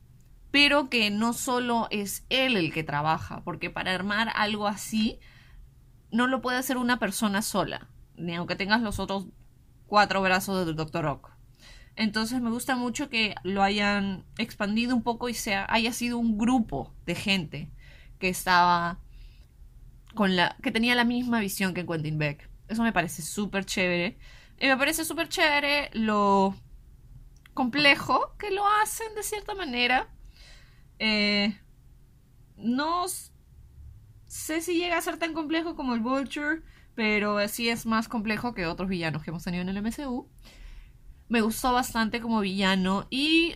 pero 0.50 0.90
que 0.90 1.08
no 1.08 1.32
solo 1.32 1.88
es 1.90 2.26
él 2.28 2.58
el 2.58 2.74
que 2.74 2.84
trabaja, 2.84 3.42
porque 3.42 3.70
para 3.70 3.94
armar 3.94 4.30
algo 4.34 4.68
así 4.68 5.18
no 6.12 6.26
lo 6.26 6.42
puede 6.42 6.58
hacer 6.58 6.76
una 6.76 6.98
persona 6.98 7.40
sola, 7.40 7.88
ni 8.16 8.34
aunque 8.34 8.54
tengas 8.54 8.82
los 8.82 8.98
otros 8.98 9.28
cuatro 9.86 10.20
brazos 10.20 10.66
del 10.66 10.76
Dr. 10.76 11.06
Ock. 11.06 11.30
Entonces 11.96 12.38
me 12.42 12.50
gusta 12.50 12.76
mucho 12.76 13.08
que 13.08 13.34
lo 13.44 13.62
hayan 13.62 14.26
expandido 14.36 14.94
un 14.94 15.04
poco 15.04 15.30
y 15.30 15.32
sea, 15.32 15.64
haya 15.70 15.94
sido 15.94 16.18
un 16.18 16.36
grupo 16.36 16.92
de 17.06 17.14
gente 17.14 17.70
que 18.18 18.28
estaba 18.28 19.00
con 20.14 20.36
la 20.36 20.56
que 20.62 20.70
tenía 20.70 20.94
la 20.94 21.04
misma 21.04 21.40
visión 21.40 21.74
que 21.74 21.86
Quentin 21.86 22.18
Beck. 22.18 22.48
Eso 22.68 22.82
me 22.82 22.92
parece 22.92 23.22
súper 23.22 23.64
chévere. 23.64 24.18
Y 24.60 24.66
me 24.66 24.76
parece 24.76 25.04
súper 25.04 25.28
chévere 25.28 25.90
lo 25.92 26.54
complejo 27.54 28.36
que 28.38 28.50
lo 28.50 28.66
hacen 28.66 29.14
de 29.14 29.22
cierta 29.22 29.54
manera 29.54 30.08
eh, 31.00 31.58
no 32.58 33.06
sé 34.26 34.60
si 34.60 34.74
llega 34.74 34.98
a 34.98 35.00
ser 35.00 35.18
tan 35.18 35.32
complejo 35.32 35.74
como 35.74 35.94
el 35.94 36.00
Vulture, 36.00 36.62
pero 36.94 37.48
sí 37.48 37.70
es 37.70 37.86
más 37.86 38.06
complejo 38.06 38.52
que 38.54 38.66
otros 38.66 38.88
villanos 38.88 39.24
que 39.24 39.30
hemos 39.30 39.42
tenido 39.42 39.62
en 39.62 39.70
el 39.70 39.78
MCU. 39.78 40.28
Me 41.28 41.40
gustó 41.40 41.72
bastante 41.72 42.20
como 42.20 42.40
villano 42.40 43.06
y 43.08 43.54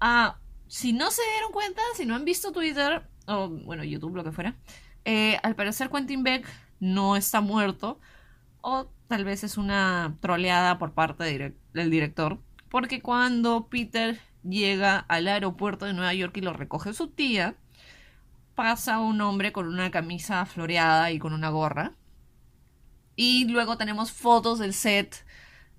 ah, 0.00 0.38
si 0.68 0.94
no 0.94 1.10
se 1.10 1.22
dieron 1.32 1.52
cuenta, 1.52 1.82
si 1.94 2.06
no 2.06 2.14
han 2.14 2.24
visto 2.24 2.50
Twitter 2.50 3.06
o 3.26 3.48
bueno, 3.48 3.84
YouTube, 3.84 4.16
lo 4.16 4.24
que 4.24 4.32
fuera, 4.32 4.54
eh, 5.04 5.38
al 5.42 5.54
parecer 5.54 5.90
Quentin 5.90 6.22
Beck 6.22 6.46
no 6.80 7.16
está 7.16 7.40
muerto 7.40 7.98
o 8.60 8.88
tal 9.08 9.24
vez 9.24 9.44
es 9.44 9.56
una 9.56 10.16
troleada 10.20 10.78
por 10.78 10.92
parte 10.92 11.54
del 11.72 11.90
director, 11.90 12.38
porque 12.70 13.00
cuando 13.00 13.68
Peter 13.68 14.18
llega 14.42 14.98
al 14.98 15.28
aeropuerto 15.28 15.86
de 15.86 15.92
Nueva 15.92 16.14
York 16.14 16.36
y 16.36 16.40
lo 16.40 16.52
recoge 16.52 16.92
su 16.92 17.08
tía, 17.08 17.54
pasa 18.54 18.98
un 18.98 19.20
hombre 19.20 19.52
con 19.52 19.68
una 19.68 19.90
camisa 19.90 20.44
floreada 20.46 21.12
y 21.12 21.18
con 21.18 21.32
una 21.32 21.50
gorra. 21.50 21.92
Y 23.14 23.46
luego 23.48 23.78
tenemos 23.78 24.12
fotos 24.12 24.58
del 24.58 24.74
set 24.74 25.24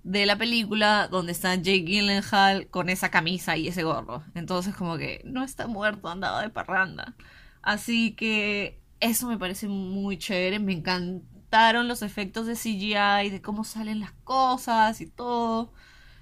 de 0.02 0.26
la 0.26 0.36
película 0.36 1.08
donde 1.08 1.32
está 1.32 1.54
Jake 1.54 1.84
Gyllenhaal 1.84 2.68
con 2.68 2.88
esa 2.88 3.10
camisa 3.10 3.56
y 3.56 3.68
ese 3.68 3.82
gorro. 3.82 4.24
Entonces 4.34 4.74
como 4.74 4.96
que 4.96 5.20
no 5.24 5.44
está 5.44 5.66
muerto, 5.66 6.08
andaba 6.08 6.42
de 6.42 6.50
parranda. 6.50 7.14
Así 7.62 8.12
que 8.14 8.80
eso 9.00 9.26
me 9.28 9.38
parece 9.38 9.68
muy 9.68 10.18
chévere. 10.18 10.58
Me 10.58 10.72
encantaron 10.72 11.88
los 11.88 12.02
efectos 12.02 12.46
de 12.46 12.54
CGI, 12.54 13.30
de 13.30 13.40
cómo 13.42 13.64
salen 13.64 14.00
las 14.00 14.12
cosas 14.24 15.00
y 15.00 15.06
todo. 15.06 15.72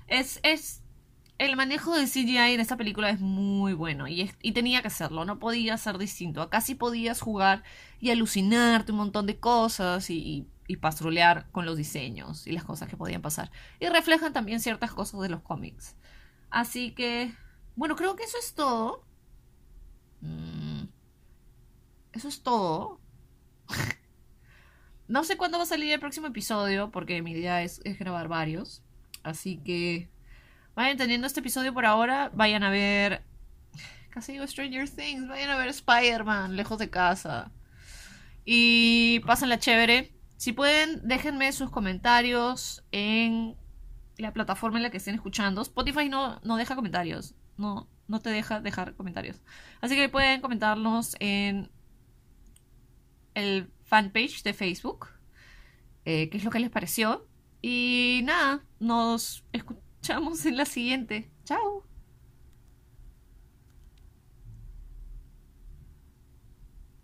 Es, 0.06 0.40
es 0.42 0.82
el 1.38 1.56
manejo 1.56 1.94
de 1.94 2.06
CGI 2.06 2.54
en 2.54 2.60
esta 2.60 2.76
película 2.76 3.10
es 3.10 3.20
muy 3.20 3.74
bueno 3.74 4.08
y, 4.08 4.30
tenía 4.52 4.80
que 4.80 4.88
hacerlo, 4.88 5.24
no 5.24 5.38
podía 5.38 5.76
ser 5.76 5.98
distinto. 5.98 6.40
Acá 6.40 6.60
sí 6.60 6.74
podías 6.74 7.20
jugar 7.20 7.62
y 8.00 8.10
alucinarte 8.10 8.92
un 8.92 8.98
montón 8.98 9.26
de 9.26 9.38
cosas 9.38 10.08
y, 10.10 10.48
y, 10.66 10.76
pastrolear 10.76 11.50
con 11.52 11.66
los 11.66 11.76
diseños 11.76 12.46
y 12.46 12.52
las 12.52 12.64
cosas 12.64 12.88
que 12.88 12.96
podían 12.96 13.22
pasar. 13.22 13.50
Y 13.80 13.88
reflejan 13.88 14.32
también 14.32 14.60
ciertas 14.60 14.92
cosas 14.92 15.20
de 15.20 15.28
los 15.28 15.42
cómics. 15.42 15.96
Así 16.50 16.92
que, 16.92 17.34
bueno, 17.74 17.96
creo 17.96 18.16
que 18.16 18.24
eso 18.24 18.38
es 18.38 18.54
todo. 18.54 19.04
Mm, 20.22 20.55
eso 22.16 22.28
es 22.28 22.42
todo. 22.42 23.00
no 25.08 25.24
sé 25.24 25.36
cuándo 25.36 25.58
va 25.58 25.64
a 25.64 25.66
salir 25.66 25.92
el 25.92 26.00
próximo 26.00 26.26
episodio 26.26 26.90
porque 26.90 27.22
mi 27.22 27.32
idea 27.32 27.62
es 27.62 27.80
grabar 27.98 28.28
varios. 28.28 28.82
Así 29.22 29.58
que 29.58 30.08
Vayan 30.76 30.98
teniendo 30.98 31.26
este 31.26 31.40
episodio 31.40 31.72
por 31.72 31.86
ahora. 31.86 32.30
Vayan 32.34 32.62
a 32.62 32.68
ver. 32.68 33.24
Casi 34.10 34.32
digo 34.32 34.46
Stranger 34.46 34.88
Things. 34.88 35.26
Vayan 35.26 35.48
a 35.48 35.56
ver 35.56 35.68
Spider-Man, 35.68 36.54
lejos 36.54 36.78
de 36.78 36.90
casa. 36.90 37.50
Y 38.44 39.22
la 39.46 39.58
chévere. 39.58 40.12
Si 40.36 40.52
pueden, 40.52 41.00
déjenme 41.08 41.50
sus 41.52 41.70
comentarios 41.70 42.84
en 42.92 43.56
la 44.18 44.34
plataforma 44.34 44.76
en 44.76 44.82
la 44.82 44.90
que 44.90 44.98
estén 44.98 45.14
escuchando. 45.14 45.62
Spotify 45.62 46.10
no, 46.10 46.40
no 46.44 46.56
deja 46.56 46.76
comentarios. 46.76 47.34
No, 47.56 47.88
no 48.06 48.20
te 48.20 48.28
deja 48.28 48.60
dejar 48.60 48.94
comentarios. 48.96 49.40
Así 49.80 49.96
que 49.96 50.10
pueden 50.10 50.42
comentarnos 50.42 51.16
en 51.20 51.70
el 53.36 53.70
fanpage 53.84 54.42
de 54.42 54.52
Facebook. 54.52 55.08
Eh, 56.04 56.28
qué 56.30 56.38
es 56.38 56.44
lo 56.44 56.50
que 56.50 56.58
les 56.58 56.70
pareció. 56.70 57.28
Y 57.62 58.22
nada, 58.24 58.64
nos 58.80 59.44
escuchamos 59.52 60.44
en 60.46 60.56
la 60.56 60.64
siguiente. 60.64 61.30
Chao. 61.44 61.84